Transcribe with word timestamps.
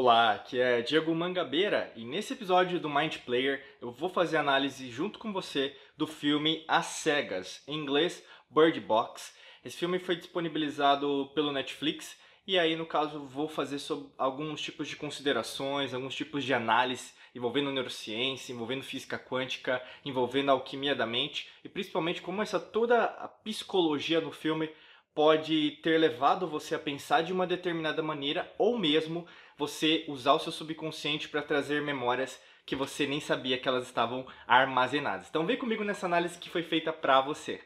Olá, 0.00 0.34
aqui 0.34 0.60
é 0.60 0.80
Diego 0.80 1.12
Mangabeira 1.12 1.92
e 1.96 2.04
nesse 2.04 2.32
episódio 2.32 2.78
do 2.78 2.88
Mind 2.88 3.16
Player 3.26 3.60
eu 3.82 3.90
vou 3.90 4.08
fazer 4.08 4.36
análise 4.36 4.88
junto 4.92 5.18
com 5.18 5.32
você 5.32 5.76
do 5.96 6.06
filme 6.06 6.64
As 6.68 6.86
Cegas, 6.86 7.64
em 7.66 7.74
inglês 7.74 8.24
Bird 8.48 8.78
Box. 8.78 9.34
Esse 9.64 9.76
filme 9.76 9.98
foi 9.98 10.14
disponibilizado 10.14 11.32
pelo 11.34 11.50
Netflix 11.50 12.16
e 12.46 12.56
aí 12.56 12.76
no 12.76 12.86
caso 12.86 13.24
vou 13.24 13.48
fazer 13.48 13.78
alguns 14.16 14.60
tipos 14.60 14.86
de 14.86 14.94
considerações, 14.94 15.92
alguns 15.92 16.14
tipos 16.14 16.44
de 16.44 16.54
análise 16.54 17.12
envolvendo 17.34 17.72
neurociência, 17.72 18.52
envolvendo 18.52 18.84
física 18.84 19.18
quântica, 19.18 19.82
envolvendo 20.04 20.52
alquimia 20.52 20.94
da 20.94 21.06
mente 21.06 21.48
e 21.64 21.68
principalmente 21.68 22.22
como 22.22 22.40
essa 22.40 22.60
toda 22.60 23.02
a 23.02 23.26
psicologia 23.26 24.20
do 24.20 24.30
filme 24.30 24.70
pode 25.12 25.72
ter 25.82 25.98
levado 25.98 26.46
você 26.46 26.76
a 26.76 26.78
pensar 26.78 27.22
de 27.22 27.32
uma 27.32 27.44
determinada 27.44 28.00
maneira 28.00 28.54
ou 28.56 28.78
mesmo 28.78 29.26
você 29.58 30.04
usar 30.06 30.34
o 30.34 30.38
seu 30.38 30.52
subconsciente 30.52 31.28
para 31.28 31.42
trazer 31.42 31.82
memórias 31.82 32.40
que 32.64 32.76
você 32.76 33.06
nem 33.06 33.18
sabia 33.18 33.58
que 33.58 33.68
elas 33.68 33.86
estavam 33.86 34.24
armazenadas. 34.46 35.28
Então 35.28 35.44
vem 35.44 35.56
comigo 35.56 35.82
nessa 35.82 36.06
análise 36.06 36.38
que 36.38 36.48
foi 36.48 36.62
feita 36.62 36.92
para 36.92 37.20
você. 37.20 37.60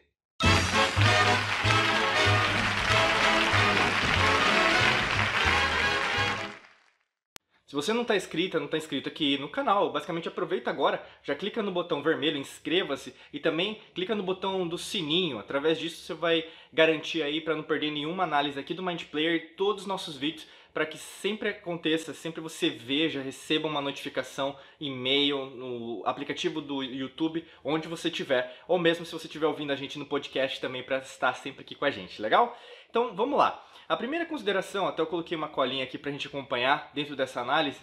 Se 7.66 7.74
você 7.74 7.94
não 7.94 8.02
está 8.02 8.14
inscrita, 8.14 8.58
não 8.58 8.66
está 8.66 8.76
inscrito 8.76 9.08
aqui 9.08 9.38
no 9.38 9.48
canal, 9.48 9.90
basicamente 9.90 10.28
aproveita 10.28 10.68
agora, 10.68 11.02
já 11.22 11.34
clica 11.34 11.62
no 11.62 11.72
botão 11.72 12.02
vermelho, 12.02 12.36
inscreva-se 12.36 13.14
e 13.32 13.40
também 13.40 13.80
clica 13.94 14.14
no 14.14 14.22
botão 14.22 14.68
do 14.68 14.76
sininho. 14.76 15.38
Através 15.38 15.78
disso 15.78 16.02
você 16.02 16.12
vai 16.12 16.44
garantir 16.70 17.22
aí 17.22 17.40
para 17.40 17.56
não 17.56 17.62
perder 17.62 17.90
nenhuma 17.90 18.24
análise 18.24 18.60
aqui 18.60 18.74
do 18.74 18.82
Mind 18.82 19.04
Player, 19.04 19.54
todos 19.56 19.84
os 19.84 19.88
nossos 19.88 20.18
vídeos, 20.18 20.46
para 20.72 20.86
que 20.86 20.96
sempre 20.96 21.50
aconteça, 21.50 22.14
sempre 22.14 22.40
você 22.40 22.70
veja, 22.70 23.20
receba 23.20 23.68
uma 23.68 23.80
notificação, 23.80 24.56
e-mail 24.80 25.46
no 25.46 26.02
aplicativo 26.04 26.60
do 26.60 26.82
YouTube, 26.82 27.44
onde 27.62 27.88
você 27.88 28.08
estiver, 28.08 28.56
ou 28.66 28.78
mesmo 28.78 29.04
se 29.04 29.12
você 29.12 29.26
estiver 29.26 29.46
ouvindo 29.46 29.72
a 29.72 29.76
gente 29.76 29.98
no 29.98 30.06
podcast 30.06 30.60
também 30.60 30.82
para 30.82 30.98
estar 30.98 31.34
sempre 31.34 31.62
aqui 31.62 31.74
com 31.74 31.84
a 31.84 31.90
gente, 31.90 32.20
legal? 32.20 32.58
Então 32.88 33.14
vamos 33.14 33.38
lá. 33.38 33.64
A 33.88 33.96
primeira 33.96 34.24
consideração, 34.24 34.86
até 34.86 35.02
eu 35.02 35.06
coloquei 35.06 35.36
uma 35.36 35.48
colinha 35.48 35.84
aqui 35.84 35.98
para 35.98 36.08
a 36.08 36.12
gente 36.12 36.26
acompanhar 36.26 36.90
dentro 36.94 37.14
dessa 37.14 37.40
análise, 37.40 37.80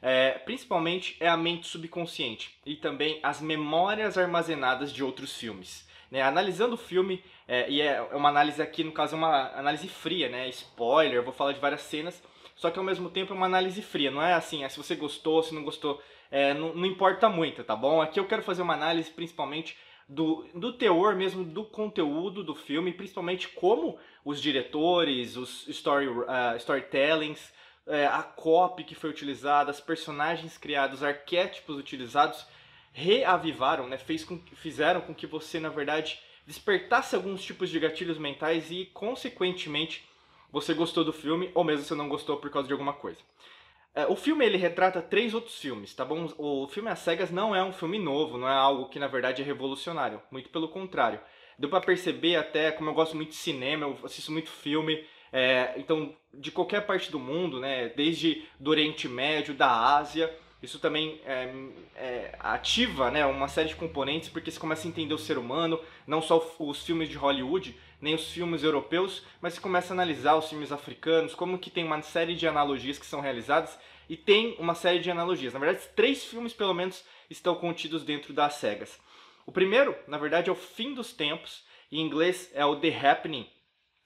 é, 0.00 0.32
principalmente 0.32 1.16
é 1.20 1.28
a 1.28 1.36
mente 1.36 1.68
subconsciente 1.68 2.58
e 2.66 2.74
também 2.74 3.20
as 3.22 3.40
memórias 3.40 4.18
armazenadas 4.18 4.92
de 4.92 5.04
outros 5.04 5.36
filmes. 5.36 5.86
Né? 6.10 6.20
Analisando 6.20 6.74
o 6.74 6.78
filme, 6.78 7.22
é, 7.46 7.70
e 7.70 7.80
é 7.80 8.02
uma 8.12 8.28
análise 8.28 8.60
aqui, 8.60 8.82
no 8.82 8.92
caso, 8.92 9.14
é 9.14 9.18
uma 9.18 9.52
análise 9.56 9.86
fria, 9.88 10.28
né? 10.28 10.48
spoiler, 10.48 11.14
eu 11.14 11.22
vou 11.22 11.32
falar 11.32 11.52
de 11.52 11.60
várias 11.60 11.82
cenas, 11.82 12.22
só 12.62 12.70
que 12.70 12.78
ao 12.78 12.84
mesmo 12.84 13.10
tempo 13.10 13.32
é 13.32 13.36
uma 13.36 13.46
análise 13.46 13.82
fria, 13.82 14.08
não 14.08 14.22
é 14.22 14.34
assim, 14.34 14.62
é 14.62 14.68
se 14.68 14.78
você 14.78 14.94
gostou, 14.94 15.42
se 15.42 15.52
não 15.52 15.64
gostou, 15.64 16.00
é, 16.30 16.54
não, 16.54 16.72
não 16.72 16.86
importa 16.86 17.28
muito, 17.28 17.64
tá 17.64 17.74
bom? 17.74 18.00
Aqui 18.00 18.20
eu 18.20 18.24
quero 18.24 18.40
fazer 18.40 18.62
uma 18.62 18.74
análise 18.74 19.10
principalmente 19.10 19.76
do, 20.08 20.46
do 20.54 20.72
teor 20.72 21.16
mesmo 21.16 21.42
do 21.42 21.64
conteúdo 21.64 22.44
do 22.44 22.54
filme, 22.54 22.92
principalmente 22.92 23.48
como 23.48 23.98
os 24.24 24.40
diretores, 24.40 25.36
os 25.36 25.66
story, 25.66 26.06
uh, 26.06 26.56
storytellings, 26.58 27.52
uh, 27.84 28.08
a 28.12 28.22
copy 28.22 28.84
que 28.84 28.94
foi 28.94 29.10
utilizada, 29.10 29.72
as 29.72 29.80
personagens 29.80 30.56
criados, 30.56 30.98
os 30.98 31.04
arquétipos 31.04 31.76
utilizados 31.76 32.46
reavivaram, 32.92 33.88
né, 33.88 33.98
fez 33.98 34.22
com, 34.22 34.38
fizeram 34.54 35.00
com 35.00 35.12
que 35.12 35.26
você, 35.26 35.58
na 35.58 35.68
verdade, 35.68 36.20
despertasse 36.46 37.16
alguns 37.16 37.42
tipos 37.42 37.70
de 37.70 37.80
gatilhos 37.80 38.18
mentais 38.18 38.70
e, 38.70 38.86
consequentemente, 38.94 40.04
você 40.52 40.74
gostou 40.74 41.02
do 41.02 41.12
filme 41.12 41.50
ou 41.54 41.64
mesmo 41.64 41.84
você 41.84 41.94
não 41.94 42.08
gostou 42.08 42.36
por 42.36 42.50
causa 42.50 42.68
de 42.68 42.74
alguma 42.74 42.92
coisa. 42.92 43.18
É, 43.94 44.06
o 44.06 44.16
filme 44.16 44.44
ele 44.44 44.56
retrata 44.56 45.02
três 45.02 45.34
outros 45.34 45.58
filmes, 45.58 45.94
tá 45.94 46.04
bom? 46.04 46.28
O 46.38 46.66
filme 46.68 46.88
As 46.88 47.00
Cegas 47.00 47.30
não 47.30 47.54
é 47.54 47.62
um 47.62 47.72
filme 47.72 47.98
novo, 47.98 48.38
não 48.38 48.48
é 48.48 48.54
algo 48.54 48.88
que 48.88 48.98
na 48.98 49.06
verdade 49.06 49.42
é 49.42 49.44
revolucionário, 49.44 50.20
muito 50.30 50.48
pelo 50.48 50.68
contrário. 50.68 51.20
Deu 51.58 51.68
para 51.68 51.80
perceber 51.80 52.36
até, 52.36 52.70
como 52.70 52.88
eu 52.88 52.94
gosto 52.94 53.16
muito 53.16 53.30
de 53.30 53.36
cinema, 53.36 53.86
eu 53.86 53.98
assisto 54.04 54.32
muito 54.32 54.50
filme, 54.50 55.04
é, 55.32 55.74
então 55.76 56.14
de 56.32 56.50
qualquer 56.50 56.86
parte 56.86 57.10
do 57.10 57.18
mundo, 57.18 57.60
né, 57.60 57.90
desde 57.90 58.44
do 58.58 58.70
Oriente 58.70 59.06
Médio, 59.08 59.52
da 59.52 59.96
Ásia, 59.96 60.34
isso 60.62 60.78
também 60.78 61.20
é, 61.26 61.52
é, 61.96 62.36
ativa 62.38 63.10
né, 63.10 63.26
uma 63.26 63.48
série 63.48 63.68
de 63.68 63.76
componentes 63.76 64.28
porque 64.28 64.50
você 64.50 64.58
começa 64.58 64.86
a 64.86 64.90
entender 64.90 65.12
o 65.12 65.18
ser 65.18 65.36
humano, 65.36 65.78
não 66.06 66.22
só 66.22 66.42
os 66.58 66.82
filmes 66.82 67.10
de 67.10 67.16
Hollywood, 67.16 67.76
nem 68.02 68.14
os 68.14 68.30
filmes 68.30 68.64
europeus, 68.64 69.22
mas 69.40 69.54
você 69.54 69.60
começa 69.60 69.92
a 69.92 69.96
analisar 69.96 70.36
os 70.36 70.48
filmes 70.48 70.72
africanos, 70.72 71.34
como 71.34 71.58
que 71.58 71.70
tem 71.70 71.84
uma 71.84 72.02
série 72.02 72.34
de 72.34 72.46
analogias 72.46 72.98
que 72.98 73.06
são 73.06 73.20
realizadas 73.20 73.78
e 74.08 74.16
tem 74.16 74.56
uma 74.58 74.74
série 74.74 74.98
de 74.98 75.10
analogias. 75.10 75.54
Na 75.54 75.60
verdade, 75.60 75.88
três 75.94 76.24
filmes 76.24 76.52
pelo 76.52 76.74
menos 76.74 77.04
estão 77.30 77.54
contidos 77.54 78.02
dentro 78.02 78.32
das 78.34 78.54
cegas. 78.54 79.00
O 79.46 79.52
primeiro, 79.52 79.96
na 80.06 80.18
verdade, 80.18 80.50
é 80.50 80.52
o 80.52 80.56
Fim 80.56 80.92
dos 80.92 81.12
Tempos, 81.12 81.64
em 81.90 82.00
inglês 82.00 82.50
é 82.52 82.66
o 82.66 82.76
The 82.76 82.88
Happening. 82.88 83.48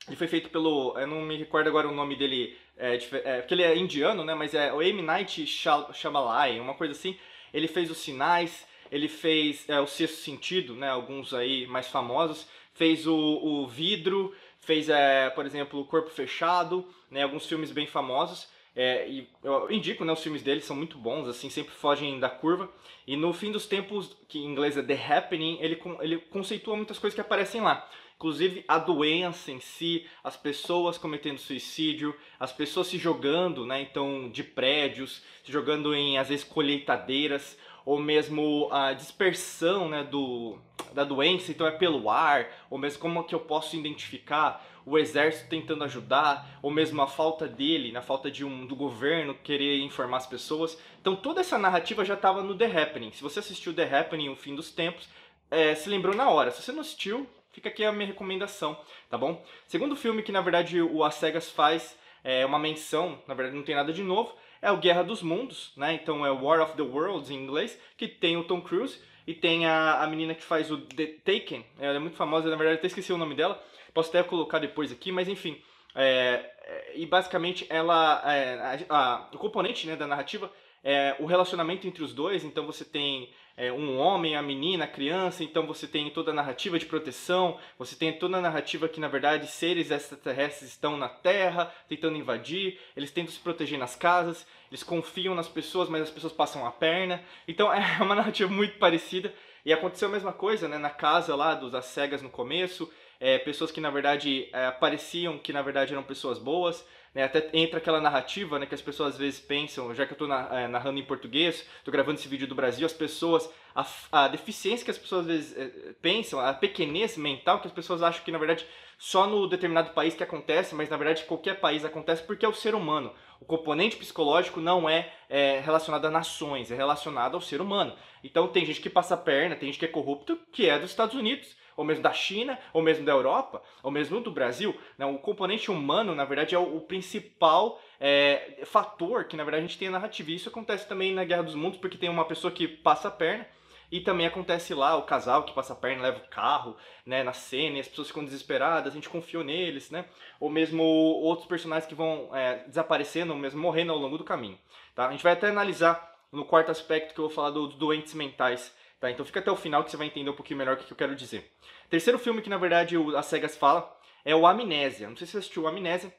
Ele 0.07 0.17
foi 0.17 0.29
feito 0.29 0.51
pelo, 0.51 0.97
eu 0.99 1.07
não 1.07 1.23
me 1.23 1.37
recordo 1.37 1.69
agora 1.69 1.89
o 1.89 1.95
nome 1.95 2.15
dele 2.15 2.57
é, 2.77 2.95
é, 2.97 3.41
porque 3.41 3.55
ele 3.55 3.63
é 3.63 3.77
indiano, 3.77 4.25
né? 4.25 4.35
Mas 4.35 4.55
é 4.55 4.73
o 4.73 4.83
M. 4.83 5.03
Night 5.03 5.47
Shyamalan, 5.47 6.61
uma 6.61 6.75
coisa 6.75 6.93
assim. 6.93 7.19
Ele 7.53 7.67
fez 7.67 7.91
os 7.91 7.99
Sinais, 7.99 8.67
ele 8.91 9.09
fez 9.09 9.69
é, 9.69 9.81
o 9.81 9.87
Sexto 9.87 10.19
Sentido, 10.19 10.75
né? 10.75 10.91
Alguns 10.91 11.33
aí 11.33 11.67
mais 11.67 11.89
famosos. 11.89 12.47
Fez 12.77 13.07
o, 13.07 13.17
o 13.17 13.67
Vidro, 13.67 14.35
fez, 14.59 14.89
é, 14.89 15.31
por 15.31 15.47
exemplo, 15.47 15.81
o 15.81 15.85
Corpo 15.85 16.11
Fechado, 16.11 16.87
né? 17.11 17.23
Alguns 17.23 17.47
filmes 17.47 17.71
bem 17.73 17.87
famosos. 17.87 18.49
É, 18.79 19.09
e 19.09 19.27
eu 19.43 19.71
indico, 19.71 20.05
né, 20.05 20.13
os 20.13 20.23
filmes 20.23 20.43
dele 20.43 20.61
são 20.61 20.77
muito 20.77 20.99
bons, 20.99 21.27
assim, 21.27 21.49
sempre 21.49 21.73
fogem 21.73 22.21
da 22.21 22.29
curva. 22.29 22.71
E 23.07 23.17
no 23.17 23.33
fim 23.33 23.51
dos 23.51 23.67
tempos, 23.67 24.15
que 24.29 24.39
em 24.39 24.45
inglês 24.45 24.77
é 24.77 24.83
The 24.83 25.17
Happening, 25.17 25.57
ele, 25.63 25.81
ele 26.01 26.19
conceitua 26.19 26.77
muitas 26.77 26.99
coisas 26.99 27.15
que 27.15 27.21
aparecem 27.23 27.63
lá. 27.63 27.89
Inclusive 28.17 28.65
a 28.69 28.79
doença 28.79 29.51
em 29.51 29.61
si, 29.61 30.07
as 30.23 30.37
pessoas 30.37 30.99
cometendo 30.99 31.39
suicídio, 31.39 32.15
as 32.39 32.53
pessoas 32.53 32.89
se 32.89 32.99
jogando, 32.99 33.65
né, 33.65 33.81
então 33.81 34.29
de 34.29 34.45
prédios, 34.45 35.23
se 35.43 35.51
jogando 35.51 35.95
em 35.95 36.19
às 36.19 36.29
vezes 36.29 36.45
colheitadeiras, 36.45 37.59
ou 37.87 37.99
mesmo 37.99 38.69
a 38.71 38.93
dispersão, 38.93 39.89
né, 39.89 40.05
do 40.05 40.59
da 40.93 41.05
doença, 41.05 41.51
então 41.51 41.67
é 41.67 41.71
pelo 41.71 42.11
ar, 42.11 42.49
ou 42.71 42.79
mesmo 42.79 43.01
como 43.01 43.25
que 43.25 43.35
eu 43.35 43.41
posso 43.41 43.77
identificar 43.77 44.65
o 44.85 44.99
exército 44.99 45.49
tentando 45.49 45.85
ajudar, 45.85 46.59
ou 46.63 46.71
mesmo 46.71 47.01
a 47.03 47.07
falta 47.07 47.47
dele, 47.47 47.93
na 47.93 48.01
falta 48.03 48.31
de 48.31 48.45
um 48.45 48.67
do 48.67 48.75
governo 48.75 49.35
querer 49.35 49.81
informar 49.81 50.19
as 50.19 50.27
pessoas. 50.27 50.79
Então 51.01 51.15
toda 51.15 51.41
essa 51.41 51.59
narrativa 51.59 52.05
já 52.05 52.15
estava 52.15 52.43
no 52.43 52.57
The 52.57 52.67
Happening. 52.67 53.13
Se 53.13 53.23
você 53.23 53.41
assistiu 53.41 53.75
The 53.75 53.99
Happening, 53.99 54.29
o 54.29 54.37
fim 54.37 54.55
dos 54.55 54.71
tempos, 54.71 55.09
é, 55.51 55.75
se 55.75 55.89
lembrou 55.89 56.15
na 56.15 56.29
hora. 56.31 56.51
Se 56.51 56.63
você 56.63 56.73
não 56.73 56.81
assistiu, 56.81 57.27
Fica 57.57 57.71
aqui 57.71 57.83
a 57.83 57.91
minha 57.91 58.09
recomendação, 58.09 58.79
tá 59.09 59.17
bom? 59.17 59.43
Segundo 59.67 59.97
filme 59.97 60.23
que 60.23 60.31
na 60.31 60.43
verdade 60.43 60.83
o 60.83 61.03
As 61.03 61.15
Cegas 61.15 61.51
faz 61.51 61.99
é 62.23 62.45
uma 62.45 62.59
menção, 62.59 63.19
na 63.27 63.33
verdade 63.33 63.57
não 63.57 63.65
tem 63.65 63.75
nada 63.75 63.95
de 63.95 64.03
novo, 64.03 64.35
é 64.67 64.73
o 64.73 64.79
Guerra 64.79 65.05
dos 65.05 65.23
Mundos, 65.23 65.73
né? 65.77 65.95
Então 65.95 66.27
é 66.27 66.31
War 66.31 66.61
of 66.61 66.75
the 66.77 66.83
Worlds 66.83 67.31
em 67.31 67.37
inglês, 67.37 67.81
que 67.97 68.09
tem 68.09 68.37
o 68.37 68.43
Tom 68.43 68.61
Cruise 68.61 69.01
e 69.25 69.33
tem 69.33 69.65
a, 69.65 70.03
a 70.03 70.07
menina 70.09 70.35
que 70.35 70.43
faz 70.43 70.73
o 70.73 70.79
The 70.79 71.07
Taken, 71.25 71.65
ela 71.79 71.95
é 71.95 71.99
muito 72.01 72.17
famosa, 72.17 72.51
na 72.51 72.57
verdade 72.57 72.79
até 72.79 72.89
esqueci 72.89 73.13
o 73.13 73.19
nome 73.19 73.37
dela, 73.37 73.63
posso 73.95 74.09
até 74.09 74.25
colocar 74.25 74.59
depois 74.59 74.91
aqui, 74.91 75.13
mas 75.13 75.29
enfim. 75.29 75.63
É, 75.95 76.51
é, 76.65 76.93
e 76.97 77.07
basicamente 77.07 77.65
ela, 77.71 78.21
é, 78.27 78.85
a, 78.89 78.97
a, 78.97 79.29
o 79.33 79.39
componente 79.39 79.87
né, 79.87 79.95
da 79.95 80.07
narrativa 80.07 80.51
é 80.89 81.17
o 81.19 81.27
relacionamento 81.27 81.85
entre 81.89 82.05
os 82.05 82.15
dois, 82.15 82.45
então 82.45 82.65
você 82.65 82.85
tem 82.85 83.29
é, 83.57 83.73
um 83.73 83.99
homem, 83.99 84.37
a 84.37 84.43
menina, 84.43 84.85
a 84.85 84.89
criança, 84.89 85.43
então 85.43 85.67
você 85.67 85.85
tem 85.85 86.09
toda 86.11 86.31
a 86.31 86.35
narrativa 86.35 86.79
de 86.79 86.87
proteção, 86.87 87.59
você 87.77 87.97
tem 87.97 88.13
toda 88.13 88.37
a 88.37 88.41
narrativa 88.41 88.89
que 88.89 89.01
na 89.01 89.09
verdade 89.09 89.49
seres 89.49 89.91
extraterrestres 89.91 90.71
estão 90.71 90.97
na 90.97 91.09
Terra, 91.09 91.75
tentando 91.89 92.17
invadir, 92.17 92.79
eles 92.97 93.11
tentam 93.11 93.33
se 93.33 93.41
proteger 93.41 93.77
nas 93.77 93.97
casas, 93.97 94.47
eles 94.71 94.85
confiam 94.85 95.35
nas 95.35 95.49
pessoas, 95.49 95.89
mas 95.89 96.03
as 96.03 96.11
pessoas 96.11 96.33
passam 96.33 96.65
a 96.65 96.71
perna. 96.71 97.21
Então 97.49 97.67
é 97.75 97.99
uma 98.01 98.15
narrativa 98.15 98.49
muito 98.49 98.79
parecida. 98.79 99.35
E 99.65 99.73
aconteceu 99.73 100.07
a 100.07 100.13
mesma 100.13 100.33
coisa 100.33 100.69
né, 100.69 100.79
na 100.79 100.91
casa 100.91 101.35
lá 101.35 101.53
dos 101.53 101.75
as 101.75 101.87
cegas 101.87 102.23
no 102.23 102.31
começo, 102.31 102.89
é, 103.19 103.39
pessoas 103.39 103.73
que 103.73 103.81
na 103.81 103.91
verdade 103.91 104.49
é, 104.53 104.71
pareciam 104.71 105.37
que 105.37 105.53
na 105.53 105.63
verdade 105.63 105.93
eram 105.93 106.05
pessoas 106.05 106.39
boas, 106.39 106.87
né? 107.17 107.25
Até 107.25 107.49
entra 107.55 107.79
aquela 107.79 107.99
narrativa 107.99 108.59
né, 108.59 108.67
que 108.67 108.75
as 108.75 108.83
pessoas 108.83 109.15
às 109.15 109.19
vezes 109.19 109.41
pensam, 109.41 109.95
já 109.95 110.05
que 110.05 110.13
eu 110.13 110.17
estou 110.17 110.31
é, 110.31 110.69
narrando 110.69 111.01
em 111.01 111.03
português, 111.03 111.67
estou 111.79 111.91
gravando 111.91 112.19
esse 112.19 112.29
vídeo 112.29 112.47
do 112.47 112.55
Brasil, 112.55 112.85
as 112.85 112.93
pessoas, 112.93 113.49
a, 113.77 114.25
a, 114.25 114.29
deficiência 114.29 114.85
que 114.85 114.91
as 114.91 114.97
pessoas 114.97 115.21
às 115.23 115.27
vezes 115.27 115.57
é, 115.57 115.93
pensam, 116.01 116.41
a 116.41 116.55
pequenez 116.55 117.17
mental 117.19 117.61
que 117.61 117.67
as 117.67 117.73
pessoas 117.73 118.03
acham 118.03 118.25
que 118.25 118.33
na 118.33 118.39
verdade 118.39 118.67
só 118.99 119.27
no 119.27 119.47
determinado 119.47 119.91
país 119.91 120.15
que 120.15 120.23
acontece, 120.23 120.75
mas 120.75 120.89
na 120.89 120.97
verdade 120.97 121.25
qualquer 121.25 121.61
país 121.61 121.85
acontece 121.85 122.23
porque 122.23 122.47
é 122.47 122.49
o 122.49 122.55
ser 122.55 122.75
humano. 122.75 123.13
O 123.39 123.45
componente 123.45 123.97
psicológico 123.97 124.59
não 124.59 124.89
é, 124.89 125.13
é 125.29 125.61
relacionado 125.61 126.07
a 126.07 126.11
nações, 126.11 126.71
é 126.71 126.75
relacionado 126.75 127.35
ao 127.35 127.41
ser 127.43 127.61
humano. 127.61 127.95
Então 128.25 128.49
tem 128.49 128.65
gente 128.65 128.81
que 128.81 128.89
passa 128.89 129.13
a 129.13 129.19
perna, 129.19 129.55
tem 129.55 129.69
gente 129.69 129.79
que 129.79 129.85
é 129.85 129.89
corrupto, 129.89 130.39
que 130.51 130.67
é 130.67 130.79
dos 130.79 130.91
Estados 130.91 131.15
Unidos 131.15 131.55
ou 131.77 131.85
mesmo 131.85 132.03
da 132.03 132.13
China, 132.15 132.59
ou 132.73 132.81
mesmo 132.81 133.05
da 133.05 133.13
Europa, 133.13 133.63
ou 133.83 133.91
mesmo 133.91 134.19
do 134.19 134.31
Brasil. 134.31 134.75
Né? 134.97 135.05
O 135.05 135.19
componente 135.19 135.71
humano, 135.71 136.15
na 136.15 136.25
verdade, 136.25 136.55
é 136.55 136.59
o, 136.59 136.77
o 136.77 136.81
principal 136.81 137.79
é, 138.01 138.63
fator 138.65 139.25
que 139.25 139.37
na 139.37 139.45
verdade 139.45 139.65
a 139.65 139.67
gente 139.67 139.79
tem 139.79 139.89
a 139.89 139.91
narrativa. 139.91 140.31
E 140.31 140.37
isso 140.37 140.49
acontece 140.49 140.89
também 140.89 141.13
na 141.13 141.23
Guerra 141.23 141.43
dos 141.43 141.55
Mundos, 141.55 141.79
porque 141.79 141.99
tem 141.99 142.09
uma 142.09 142.25
pessoa 142.25 142.51
que 142.51 142.67
passa 142.67 143.09
a 143.09 143.11
perna 143.11 143.47
e 143.91 144.01
também 144.01 144.27
acontece 144.27 144.75
lá 144.75 144.97
o 144.97 145.03
casal 145.03 145.45
que 145.45 145.55
passa 145.55 145.73
a 145.73 145.77
perna, 145.77 146.03
leva 146.03 146.19
o 146.19 146.29
carro, 146.29 146.77
né, 147.05 147.23
na 147.23 147.33
cena, 147.33 147.77
e 147.77 147.81
as 147.81 147.89
pessoas 147.89 148.09
ficam 148.09 148.25
desesperadas, 148.25 148.93
a 148.93 148.95
gente 148.95 149.09
confiou 149.09 149.45
neles, 149.45 149.91
né? 149.91 150.05
Ou 150.41 150.51
mesmo 150.51 150.83
outros 150.83 151.49
personagens 151.49 151.89
que 151.89 151.95
vão 151.95 152.31
é, 152.35 152.65
desaparecendo, 152.67 153.33
ou 153.33 153.39
mesmo 153.39 153.61
morrendo 153.61 153.93
ao 153.93 153.99
longo 153.99 154.19
do 154.19 154.25
caminho, 154.25 154.59
tá? 154.95 155.09
A 155.09 155.13
gente 155.13 155.23
vai 155.23 155.33
até 155.33 155.49
analisar 155.49 156.15
no 156.33 156.45
quarto 156.45 156.71
aspecto 156.71 157.15
que 157.15 157.21
eu 157.21 157.27
vou 157.27 157.35
falar 157.35 157.51
dos 157.51 157.75
doentes 157.77 158.15
mentais, 158.15 158.75
tá? 159.01 159.11
Então 159.11 159.25
fica 159.25 159.41
até 159.41 159.51
o 159.51 159.57
final 159.57 159.85
que 159.85 159.91
você 159.91 159.97
vai 159.97 160.07
entender 160.07 160.31
um 160.31 160.37
pouquinho 160.37 160.59
melhor 160.59 160.75
o 160.75 160.79
que 160.79 160.91
eu 160.91 160.97
quero 160.97 161.15
dizer. 161.15 161.53
Terceiro 161.89 162.19
filme 162.19 162.43
que, 162.43 162.51
na 162.51 162.59
verdade, 162.59 162.97
o, 162.97 163.17
a 163.17 163.23
Cegas 163.23 163.57
fala 163.57 163.97
é 164.25 164.35
o 164.35 164.47
Amnésia. 164.47 165.09
Não 165.09 165.17
sei 165.17 165.27
se 165.27 165.33
você 165.33 165.39
assistiu 165.39 165.63
o 165.63 165.69
Amnésia, 165.69 166.13